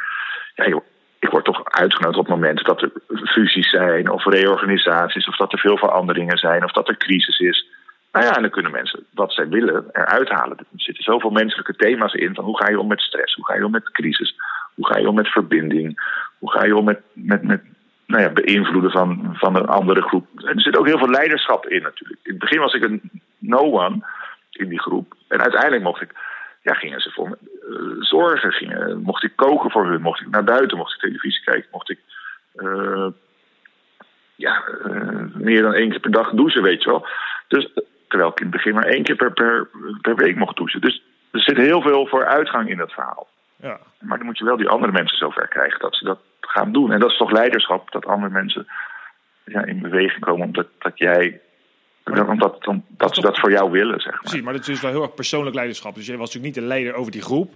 ja, 0.54 0.68
joh, 0.68 0.84
ik 1.18 1.30
word 1.30 1.44
toch 1.44 1.64
uitgenodigd 1.64 2.18
op 2.18 2.26
het 2.26 2.34
moment 2.34 2.64
dat 2.64 2.82
er 2.82 2.90
fusies 3.24 3.70
zijn 3.70 4.10
of 4.10 4.24
reorganisaties 4.24 5.28
of 5.28 5.36
dat 5.36 5.52
er 5.52 5.58
veel 5.58 5.78
veranderingen 5.78 6.38
zijn 6.38 6.64
of 6.64 6.72
dat 6.72 6.88
er 6.88 6.96
crisis 6.96 7.38
is. 7.38 7.66
Nou 8.12 8.26
ja, 8.26 8.36
en 8.36 8.42
dan 8.42 8.50
kunnen 8.50 8.72
mensen 8.72 9.06
wat 9.14 9.32
zij 9.32 9.48
willen 9.48 9.84
eruit 9.92 10.28
halen. 10.28 10.58
Er 10.58 10.66
zitten 10.76 11.04
zoveel 11.04 11.30
menselijke 11.30 11.74
thema's 11.76 12.12
in 12.12 12.34
van 12.34 12.44
hoe 12.44 12.58
ga 12.58 12.70
je 12.70 12.80
om 12.80 12.86
met 12.86 13.00
stress, 13.00 13.34
hoe 13.34 13.46
ga 13.46 13.54
je 13.54 13.64
om 13.64 13.70
met 13.70 13.90
crisis, 13.90 14.34
hoe 14.74 14.86
ga 14.86 14.98
je 14.98 15.08
om 15.08 15.14
met 15.14 15.28
verbinding? 15.28 16.00
Hoe 16.38 16.50
ga 16.50 16.64
je 16.64 16.76
om 16.76 16.84
met, 16.84 17.00
met, 17.12 17.42
met 17.42 17.62
nou 18.06 18.22
ja, 18.22 18.30
beïnvloeden 18.30 18.90
van, 18.90 19.30
van 19.32 19.56
een 19.56 19.66
andere 19.66 20.02
groep? 20.02 20.26
Er 20.36 20.60
zit 20.60 20.76
ook 20.78 20.86
heel 20.86 20.98
veel 20.98 21.10
leiderschap 21.10 21.66
in 21.66 21.82
natuurlijk. 21.82 22.20
In 22.22 22.30
het 22.30 22.40
begin 22.40 22.60
was 22.60 22.74
ik 22.74 22.84
een 22.84 23.10
no-one 23.38 24.04
in 24.50 24.68
die 24.68 24.80
groep. 24.80 25.14
En 25.28 25.40
uiteindelijk 25.40 25.82
mocht 25.82 26.02
ik, 26.02 26.10
ja, 26.62 26.74
gingen 26.74 27.00
ze 27.00 27.10
voor 27.10 27.28
me 27.28 27.36
uh, 27.68 28.02
zorgen. 28.02 29.02
Mocht 29.02 29.22
ik 29.22 29.32
koken 29.36 29.70
voor 29.70 29.86
hun, 29.86 30.00
mocht 30.00 30.20
ik 30.20 30.30
naar 30.30 30.44
buiten, 30.44 30.76
mocht 30.76 30.94
ik 30.94 31.00
televisie 31.00 31.44
kijken, 31.44 31.68
mocht 31.72 31.90
ik 31.90 31.98
uh, 32.56 33.06
ja, 34.34 34.64
uh, 34.86 35.34
meer 35.34 35.62
dan 35.62 35.74
één 35.74 35.90
keer 35.90 36.00
per 36.00 36.10
dag 36.10 36.30
douchen, 36.30 36.62
weet 36.62 36.82
je 36.82 36.90
wel. 36.90 37.06
Dus 37.48 37.70
terwijl 38.08 38.30
ik 38.30 38.40
in 38.40 38.46
het 38.46 38.54
begin 38.54 38.74
maar 38.74 38.84
één 38.84 39.02
keer 39.02 39.16
per, 39.16 39.32
per, 39.32 39.68
per 40.00 40.16
week 40.16 40.36
mocht 40.36 40.56
douchen. 40.56 40.80
Dus 40.80 41.02
er 41.30 41.40
zit 41.40 41.56
heel 41.56 41.82
veel 41.82 42.06
vooruitgang 42.06 42.68
in 42.68 42.76
dat 42.76 42.92
verhaal. 42.92 43.28
Ja. 43.56 43.78
Maar 44.06 44.18
dan 44.18 44.26
moet 44.26 44.38
je 44.38 44.44
wel 44.44 44.56
die 44.56 44.68
andere 44.68 44.92
mensen 44.92 45.18
zover 45.18 45.48
krijgen 45.48 45.80
dat 45.80 45.96
ze 45.96 46.04
dat 46.04 46.18
gaan 46.40 46.72
doen. 46.72 46.92
En 46.92 47.00
dat 47.00 47.10
is 47.10 47.16
toch 47.16 47.30
leiderschap, 47.30 47.92
dat 47.92 48.06
andere 48.06 48.32
mensen 48.32 48.66
ja, 49.44 49.64
in 49.64 49.80
beweging 49.80 50.24
komen 50.24 50.46
omdat 50.46 50.66
dat 50.78 50.98
jij. 50.98 51.40
Omdat, 52.04 52.62
dat, 52.62 52.80
dat 52.88 53.14
ze 53.14 53.20
dat 53.20 53.38
voor 53.38 53.50
jou 53.50 53.70
willen, 53.70 54.00
zeg 54.00 54.12
maar. 54.12 54.20
Precies, 54.20 54.42
maar 54.42 54.52
dat 54.52 54.68
is 54.68 54.80
wel 54.80 54.90
heel 54.90 55.02
erg 55.02 55.14
persoonlijk 55.14 55.54
leiderschap. 55.54 55.94
Dus 55.94 56.06
jij 56.06 56.16
was 56.16 56.26
natuurlijk 56.26 56.54
niet 56.54 56.64
de 56.64 56.70
leider 56.70 56.94
over 56.94 57.12
die 57.12 57.22
groep. 57.22 57.52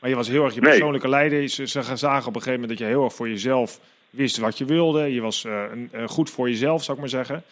Maar 0.00 0.10
je 0.10 0.16
was 0.16 0.28
heel 0.28 0.44
erg 0.44 0.54
je 0.54 0.60
persoonlijke 0.60 1.08
leider. 1.08 1.48
Ze, 1.48 1.66
ze 1.66 1.96
zagen 1.96 2.28
op 2.28 2.34
een 2.34 2.42
gegeven 2.42 2.60
moment 2.60 2.68
dat 2.68 2.78
je 2.78 2.94
heel 2.94 3.04
erg 3.04 3.14
voor 3.14 3.28
jezelf 3.28 3.80
wist 4.10 4.38
wat 4.38 4.58
je 4.58 4.64
wilde. 4.64 5.12
Je 5.12 5.20
was 5.20 5.44
uh, 5.44 5.62
goed 6.06 6.30
voor 6.30 6.48
jezelf, 6.48 6.82
zou 6.82 6.96
ik 6.96 7.02
maar 7.02 7.12
zeggen. 7.12 7.42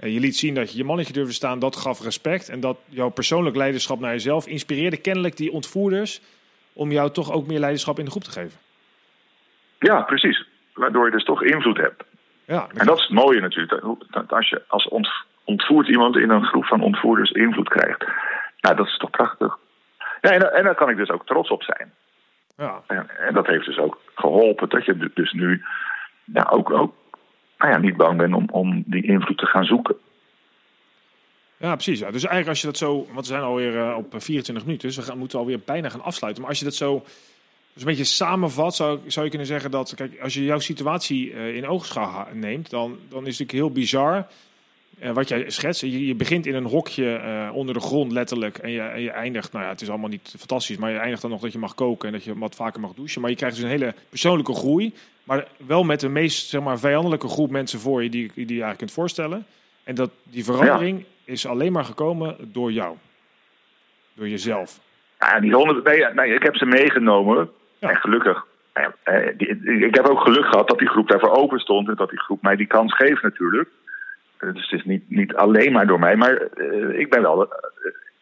Uh, 0.00 0.12
je 0.12 0.20
liet 0.20 0.36
zien 0.36 0.54
dat 0.54 0.72
je 0.72 0.78
je 0.78 0.84
mannetje 0.84 1.12
durfde 1.12 1.32
staan. 1.32 1.58
Dat 1.58 1.76
gaf 1.76 2.02
respect. 2.02 2.48
En 2.48 2.60
dat 2.60 2.78
jouw 2.88 3.08
persoonlijk 3.08 3.56
leiderschap 3.56 4.00
naar 4.00 4.12
jezelf 4.12 4.46
inspireerde 4.46 4.96
kennelijk 4.96 5.36
die 5.36 5.52
ontvoerders 5.52 6.20
om 6.78 6.90
jou 6.90 7.10
toch 7.10 7.32
ook 7.32 7.46
meer 7.46 7.58
leiderschap 7.58 7.98
in 7.98 8.04
de 8.04 8.10
groep 8.10 8.22
te 8.22 8.30
geven. 8.30 8.58
Ja, 9.78 10.02
precies. 10.02 10.46
Waardoor 10.74 11.04
je 11.04 11.10
dus 11.10 11.24
toch 11.24 11.42
invloed 11.42 11.76
hebt. 11.76 12.04
Ja, 12.44 12.66
en 12.74 12.86
dat 12.86 12.96
is 12.96 13.02
het 13.02 13.12
mooie 13.12 13.40
natuurlijk. 13.40 13.82
Dat 14.10 14.32
als 14.32 14.48
je 14.48 14.62
als 14.68 14.88
ontvoerd 15.44 15.88
iemand 15.88 16.16
in 16.16 16.30
een 16.30 16.44
groep 16.44 16.64
van 16.64 16.82
ontvoerders 16.82 17.30
invloed 17.30 17.68
krijgt. 17.68 18.04
Nou, 18.60 18.76
dat 18.76 18.86
is 18.86 18.96
toch 18.96 19.10
prachtig. 19.10 19.58
Ja, 20.20 20.30
en, 20.30 20.54
en 20.54 20.64
daar 20.64 20.74
kan 20.74 20.90
ik 20.90 20.96
dus 20.96 21.10
ook 21.10 21.26
trots 21.26 21.50
op 21.50 21.62
zijn. 21.62 21.92
Ja. 22.56 22.82
En, 22.86 23.08
en, 23.18 23.34
dat 23.34 23.46
heeft 23.46 23.64
dus 23.64 23.78
ook 23.78 24.00
geholpen 24.14 24.68
dat 24.68 24.84
je 24.84 25.10
dus 25.14 25.32
nu 25.32 25.64
ja, 26.24 26.46
ook, 26.50 26.70
ook 26.70 26.94
nou 27.58 27.72
ja, 27.72 27.78
niet 27.78 27.96
bang 27.96 28.16
bent 28.16 28.34
om, 28.34 28.48
om 28.50 28.82
die 28.86 29.02
invloed 29.02 29.38
te 29.38 29.46
gaan 29.46 29.64
zoeken. 29.64 29.96
Ja, 31.58 31.74
precies. 31.74 31.98
Ja. 31.98 32.10
Dus 32.10 32.22
eigenlijk 32.22 32.48
als 32.48 32.60
je 32.60 32.66
dat 32.66 32.76
zo, 32.76 33.06
want 33.12 33.26
we 33.26 33.32
zijn 33.32 33.42
alweer 33.42 33.74
uh, 33.74 33.96
op 33.96 34.14
24 34.16 34.64
minuten, 34.64 34.88
dus 34.88 34.96
we 34.96 35.02
gaan, 35.02 35.18
moeten 35.18 35.38
alweer 35.38 35.60
bijna 35.64 35.88
gaan 35.88 36.02
afsluiten. 36.02 36.42
Maar 36.42 36.50
als 36.50 36.58
je 36.58 36.64
dat 36.64 36.74
zo 36.74 37.04
dus 37.72 37.82
een 37.82 37.88
beetje 37.88 38.04
samenvat, 38.04 38.76
zou, 38.76 39.00
zou 39.06 39.24
je 39.24 39.30
kunnen 39.30 39.48
zeggen 39.48 39.70
dat, 39.70 39.94
kijk, 39.94 40.20
als 40.20 40.34
je 40.34 40.44
jouw 40.44 40.58
situatie 40.58 41.30
uh, 41.30 41.56
in 41.56 41.66
oogschouw 41.66 42.26
neemt, 42.32 42.70
dan, 42.70 42.98
dan 43.08 43.26
is 43.26 43.38
het 43.38 43.48
natuurlijk 43.48 43.52
heel 43.52 43.70
bizar 43.70 44.26
wat 45.12 45.28
jij 45.28 45.50
schetst. 45.50 45.80
Je, 45.80 46.06
je, 46.06 46.14
begint 46.14 46.46
in 46.46 46.54
een 46.54 46.64
hokje 46.64 47.50
onder 47.52 47.74
de 47.74 47.80
grond 47.80 48.12
letterlijk 48.12 48.58
en 48.58 48.70
je, 48.70 48.80
en 48.80 49.00
je 49.00 49.10
eindigt, 49.10 49.52
nou 49.52 49.64
ja, 49.64 49.70
het 49.70 49.80
is 49.80 49.88
allemaal 49.88 50.08
niet 50.08 50.34
fantastisch, 50.38 50.76
maar 50.76 50.90
je 50.90 50.98
eindigt 50.98 51.22
dan 51.22 51.30
nog 51.30 51.40
dat 51.40 51.52
je 51.52 51.58
mag 51.58 51.74
koken 51.74 52.08
en 52.08 52.14
dat 52.14 52.24
je 52.24 52.38
wat 52.38 52.54
vaker 52.54 52.80
mag 52.80 52.94
douchen. 52.94 53.20
Maar 53.20 53.30
je 53.30 53.36
krijgt 53.36 53.56
dus 53.56 53.64
een 53.64 53.70
hele 53.70 53.94
persoonlijke 54.08 54.54
groei, 54.54 54.94
maar 55.24 55.48
wel 55.66 55.84
met 55.84 56.00
de 56.00 56.08
meest, 56.08 56.48
zeg 56.48 56.60
maar, 56.60 56.78
vijandelijke 56.78 57.28
groep 57.28 57.50
mensen 57.50 57.80
voor 57.80 58.02
je 58.02 58.10
die, 58.10 58.30
die 58.34 58.44
je 58.44 58.50
eigenlijk 58.50 58.78
kunt 58.78 58.92
voorstellen. 58.92 59.46
En 59.84 59.94
dat 59.94 60.10
die 60.22 60.44
verandering... 60.44 61.04
is 61.28 61.46
alleen 61.46 61.72
maar 61.72 61.84
gekomen 61.84 62.36
door 62.40 62.72
jou. 62.72 62.96
Door 64.14 64.28
jezelf. 64.28 64.80
Ja, 65.18 65.40
die 65.40 65.54
honderd, 65.54 65.84
nee, 65.84 66.04
nee, 66.04 66.34
ik 66.34 66.42
heb 66.42 66.56
ze 66.56 66.66
meegenomen. 66.66 67.50
En 67.78 67.96
gelukkig. 67.96 68.46
Ik 69.80 69.94
heb 69.94 70.06
ook 70.06 70.20
geluk 70.20 70.44
gehad 70.44 70.68
dat 70.68 70.78
die 70.78 70.88
groep 70.88 71.08
daarvoor 71.08 71.30
open 71.30 71.58
stond. 71.58 71.88
En 71.88 71.94
dat 71.94 72.10
die 72.10 72.20
groep 72.20 72.42
mij 72.42 72.56
die 72.56 72.66
kans 72.66 72.94
geeft 72.94 73.22
natuurlijk. 73.22 73.68
dus 74.38 74.70
het 74.70 74.80
is 74.80 74.84
niet, 74.84 75.10
niet 75.10 75.34
alleen 75.34 75.72
maar 75.72 75.86
door 75.86 75.98
mij, 75.98 76.16
maar 76.16 76.42
ik 76.92 77.10
ben 77.10 77.22
wel 77.22 77.52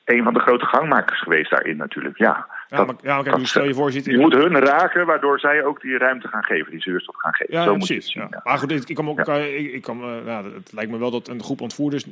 een 0.04 0.22
van 0.22 0.34
de 0.34 0.40
grote 0.40 0.64
gangmakers 0.64 1.20
geweest 1.20 1.50
daarin 1.50 1.76
natuurlijk. 1.76 2.18
Ja, 2.18 2.46
ja, 2.68 2.84
maar, 2.84 2.94
ja, 3.02 3.22
kijk, 3.22 3.36
dus 3.36 3.48
stel 3.48 3.64
je 3.64 3.74
voor, 3.74 3.92
je 3.92 4.18
moet 4.18 4.32
hun 4.32 4.58
raken, 4.58 5.06
waardoor 5.06 5.40
zij 5.40 5.64
ook 5.64 5.80
die 5.80 5.98
ruimte 5.98 6.28
gaan 6.28 6.44
geven, 6.44 6.70
die 6.70 6.80
zuurstof 6.80 7.14
gaan 7.16 7.34
geven. 7.34 7.54
Ja, 7.54 7.64
Zo 7.64 7.74
precies. 7.74 8.12
Ja. 8.12 8.28
Maar 8.44 8.58
goed, 8.58 8.90
ik, 8.90 8.96
kan 8.96 9.08
ook, 9.08 9.28
ik, 9.28 9.72
ik 9.72 9.82
kan, 9.82 10.20
uh, 10.26 10.36
het 10.54 10.72
lijkt 10.72 10.90
me 10.90 10.98
wel 10.98 11.10
dat 11.10 11.28
een 11.28 11.42
groep 11.42 11.60
ontvoerders 11.60 12.04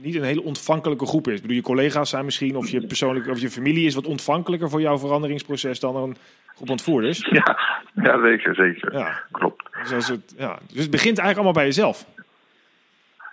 niet 0.00 0.14
een 0.14 0.22
hele 0.22 0.42
ontvankelijke 0.42 1.06
groep 1.06 1.28
is. 1.28 1.34
Ik 1.34 1.40
bedoel, 1.40 1.56
je 1.56 1.62
collega's 1.62 2.10
zijn 2.10 2.24
misschien, 2.24 2.56
of 2.56 2.68
je 2.68 2.86
persoonlijk, 2.86 3.26
of 3.26 3.40
je 3.40 3.50
familie 3.50 3.86
is 3.86 3.94
wat 3.94 4.06
ontvankelijker 4.06 4.70
voor 4.70 4.80
jouw 4.80 4.98
veranderingsproces 4.98 5.80
dan 5.80 5.96
een 5.96 6.16
groep 6.54 6.70
ontvoerders. 6.70 7.28
Ja, 7.30 7.58
ja 7.94 8.20
zeker, 8.20 8.54
zeker. 8.54 8.92
Ja. 8.92 9.20
Klopt. 9.30 9.62
Dus, 9.88 10.08
het, 10.08 10.34
ja. 10.36 10.58
dus 10.72 10.82
het 10.82 10.90
begint 10.90 11.18
eigenlijk 11.18 11.36
allemaal 11.36 11.52
bij 11.52 11.64
jezelf. 11.64 12.06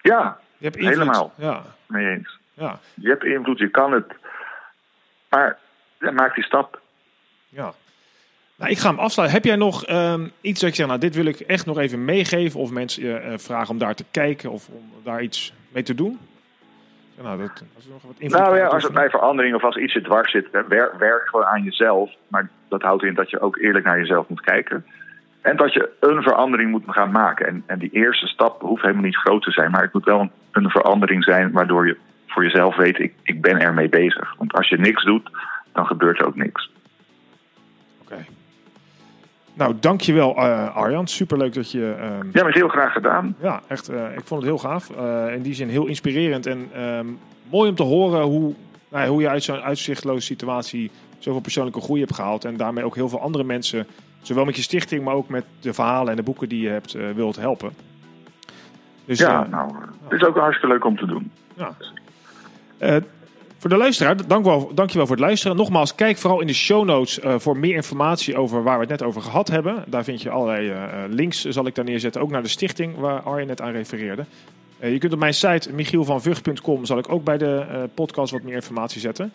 Ja, 0.01 0.39
je 0.58 0.65
hebt 0.65 0.80
helemaal. 0.80 1.34
Ja. 1.38 1.62
Mee 1.88 2.10
eens. 2.10 2.39
Ja. 2.54 2.80
Je 2.93 3.10
hebt 3.10 3.23
invloed, 3.23 3.60
je 3.60 3.69
kan 3.69 3.91
het. 3.91 4.06
Maar 5.30 5.58
maak 5.97 6.36
die 6.36 6.43
stap. 6.43 6.81
Ja. 7.49 7.73
Nou, 8.55 8.71
ik 8.71 8.77
ga 8.77 8.89
hem 8.89 8.99
afsluiten. 8.99 9.38
Heb 9.38 9.45
jij 9.45 9.55
nog 9.55 9.89
um, 9.89 10.31
iets 10.41 10.60
dat 10.60 10.69
je 10.69 10.75
zegt, 10.75 10.89
nou, 10.89 10.99
dit 10.99 11.15
wil 11.15 11.25
ik 11.25 11.39
echt 11.39 11.65
nog 11.65 11.77
even 11.77 12.05
meegeven? 12.05 12.60
Of 12.60 12.71
mensen 12.71 13.03
uh, 13.03 13.38
vragen 13.38 13.69
om 13.69 13.77
daar 13.77 13.95
te 13.95 14.05
kijken 14.12 14.51
of 14.51 14.67
om 14.67 14.91
daar 15.03 15.21
iets 15.21 15.53
mee 15.69 15.84
te 15.84 15.95
doen? 15.95 16.19
Nou, 17.21 17.38
dat, 17.38 17.63
als 17.75 17.86
er 17.86 17.91
nog 17.91 18.01
wat 18.01 18.19
nou 18.19 18.58
ja, 18.58 18.67
als 18.67 18.84
het 18.84 18.93
bij 18.93 19.10
verandering 19.10 19.55
of 19.55 19.63
als 19.63 19.77
iets 19.77 19.93
je 19.93 20.01
dwars 20.01 20.31
zit, 20.31 20.47
werk, 20.67 20.93
werk 20.97 21.29
gewoon 21.29 21.45
aan 21.45 21.63
jezelf. 21.63 22.12
Maar 22.27 22.49
dat 22.69 22.81
houdt 22.81 23.03
in 23.03 23.13
dat 23.13 23.29
je 23.29 23.39
ook 23.39 23.58
eerlijk 23.58 23.86
naar 23.86 23.99
jezelf 23.99 24.27
moet 24.27 24.41
kijken. 24.41 24.86
En 25.41 25.58
dat 25.58 25.73
je 25.73 25.89
een 25.99 26.21
verandering 26.21 26.71
moet 26.71 26.84
gaan 26.88 27.12
maken. 27.12 27.47
En, 27.47 27.63
en 27.65 27.79
die 27.79 27.91
eerste 27.91 28.27
stap 28.27 28.62
hoeft 28.62 28.81
helemaal 28.81 29.03
niet 29.03 29.17
groot 29.17 29.43
te 29.43 29.51
zijn. 29.51 29.71
Maar 29.71 29.81
het 29.81 29.93
moet 29.93 30.05
wel 30.05 30.19
een, 30.19 30.31
een 30.51 30.69
verandering 30.69 31.23
zijn 31.23 31.51
waardoor 31.51 31.88
je 31.88 31.97
voor 32.27 32.43
jezelf 32.43 32.75
weet, 32.75 32.99
ik, 32.99 33.13
ik 33.23 33.41
ben 33.41 33.60
ermee 33.60 33.89
bezig. 33.89 34.36
Want 34.38 34.53
als 34.53 34.69
je 34.69 34.77
niks 34.77 35.03
doet, 35.03 35.29
dan 35.76 35.86
gebeurt 35.86 36.20
er 36.20 36.26
ook 36.26 36.36
niks. 36.36 36.72
Oké. 38.02 38.26
Nou, 39.54 39.76
dankjewel 39.80 40.38
uh, 40.38 40.76
Arjan. 40.76 41.08
Superleuk 41.08 41.54
dat 41.54 41.72
je... 41.72 41.96
Uh... 42.00 42.32
Ja, 42.32 42.44
met 42.44 42.54
heel 42.54 42.68
graag 42.68 42.94
gedaan. 42.94 43.36
Ja, 43.42 43.62
echt. 43.68 43.92
Uh, 43.92 44.18
ik 44.18 44.26
vond 44.26 44.42
het 44.42 44.50
heel 44.50 44.58
gaaf. 44.58 44.90
Uh, 44.98 45.34
in 45.34 45.42
die 45.42 45.54
zin 45.54 45.70
heel 45.70 45.86
inspirerend. 45.86 46.46
En 46.46 46.70
ehm, 46.74 47.06
mooi 47.50 47.70
om 47.70 47.76
te 47.76 47.84
horen 47.84 48.22
hoe, 48.22 48.54
nou, 48.90 49.08
hoe 49.08 49.22
je 49.22 49.30
uit 49.30 49.44
zo'n 49.44 49.62
uitzichtloze 49.62 50.26
situatie 50.26 50.92
zoveel 51.20 51.42
persoonlijke 51.42 51.82
groei 51.82 52.00
hebt 52.00 52.16
gehaald. 52.16 52.46
En 52.46 52.58
daarmee 52.58 52.84
ook 52.84 52.96
heel 52.96 53.10
veel 53.10 53.22
andere 53.22 53.44
mensen, 53.44 53.88
zowel 54.22 54.46
met 54.46 54.56
je 54.56 54.62
stichting, 54.62 55.04
maar 55.04 55.14
ook 55.14 55.30
met 55.30 55.46
de 55.60 55.74
verhalen 55.74 56.10
en 56.10 56.16
de 56.16 56.24
boeken 56.24 56.50
die 56.50 56.62
je 56.62 56.70
hebt, 56.70 56.98
wilt 57.16 57.36
helpen. 57.36 57.74
Dus, 59.06 59.20
ja, 59.20 59.48
nou, 59.48 59.76
het 60.04 60.22
is 60.22 60.28
ook 60.28 60.38
hartstikke 60.38 60.74
leuk 60.74 60.86
om 60.86 60.98
te 60.98 61.06
doen. 61.06 61.32
Ja. 61.54 61.76
Voor 63.58 63.70
de 63.70 63.78
luisteraar, 63.78 64.28
dank 64.28 64.46
wel, 64.46 64.72
dankjewel 64.74 65.08
voor 65.08 65.15
het 65.15 65.26
luisteren. 65.26 65.58
Nogmaals, 65.58 65.96
kijk 65.96 66.18
vooral 66.18 66.41
in 66.41 66.48
de 66.48 66.54
show 66.54 66.86
notes 66.86 67.20
uh, 67.20 67.36
voor 67.38 67.58
meer 67.58 67.76
informatie 67.76 68.38
over 68.38 68.63
waar 68.63 68.76
we 68.76 68.82
het 68.82 68.89
net 68.89 69.04
over 69.04 69.22
gehad 69.22 69.48
hebben. 69.48 69.84
Daar 69.88 70.04
vind 70.04 70.22
je 70.22 70.30
allerlei 70.30 70.70
uh, 70.70 71.04
links, 71.10 71.46
zal 71.46 71.65
ik 71.65 71.76
daar 71.76 71.86
neerzetten. 71.86 72.22
Ook 72.22 72.32
naar 72.32 72.44
de 72.44 72.50
stichting 72.50 72.96
waar 72.98 73.22
Arjen 73.22 73.48
net 73.48 73.62
aan 73.62 73.72
refereerde. 73.72 74.26
je 74.80 74.98
kunt 74.98 75.13
op 75.13 75.20
mijn 75.20 75.34
site 75.34 75.74
michielvanvugt.com 75.74 76.86
zal 76.86 76.98
ik 76.98 77.12
ook 77.12 77.24
bij 77.24 77.38
de 77.38 77.65
podcast 77.94 78.32
wat 78.32 78.44
meer 78.44 78.56
informatie 78.56 79.02
zetten. 79.02 79.32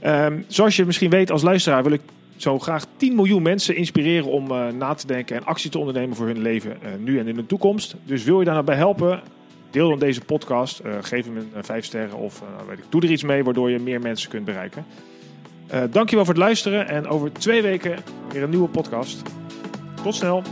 Ehm, 0.00 0.40
zoals 0.46 0.76
je 0.76 0.84
misschien 0.84 1.10
weet 1.10 1.30
als 1.30 1.42
luisteraar 1.42 1.82
wil 1.82 1.92
ik 1.92 2.02
zo 2.36 2.58
graag 2.58 2.86
10 2.96 3.14
miljoen 3.14 3.42
mensen 3.42 3.76
inspireren 3.76 4.30
om 4.30 4.46
na 4.78 4.94
te 4.94 5.06
denken 5.06 5.36
en 5.36 5.44
actie 5.44 5.70
te 5.70 5.78
ondernemen 5.78 6.16
voor 6.16 6.26
hun 6.26 6.42
leven 6.42 6.76
nu 6.98 7.18
en 7.18 7.28
in 7.28 7.34
de 7.34 7.46
toekomst. 7.46 7.94
Dus 8.04 8.24
wil 8.24 8.38
je 8.38 8.44
daar 8.44 8.54
nou 8.54 8.66
bij 8.66 8.76
helpen? 8.76 9.22
Deel 9.74 9.88
dan 9.88 9.98
deze 9.98 10.20
podcast. 10.20 10.80
Uh, 10.84 10.92
geef 11.00 11.24
hem 11.24 11.36
een 11.36 11.64
5 11.64 11.68
eh, 11.68 11.82
sterren 11.82 12.16
of 12.16 12.42
uh, 12.42 12.68
weet 12.68 12.78
ik, 12.78 12.84
doe 12.88 13.02
er 13.02 13.10
iets 13.10 13.22
mee 13.22 13.44
waardoor 13.44 13.70
je 13.70 13.78
meer 13.78 14.00
mensen 14.00 14.30
kunt 14.30 14.44
bereiken. 14.44 14.86
Dankjewel 15.90 16.24
voor 16.24 16.34
het 16.34 16.42
luisteren 16.42 16.88
en 16.88 17.06
over 17.06 17.32
twee 17.32 17.62
weken 17.62 17.98
weer 18.32 18.42
een 18.42 18.50
nieuwe 18.50 18.68
podcast. 18.68 19.22
Tot 20.02 20.14
snel. 20.14 20.42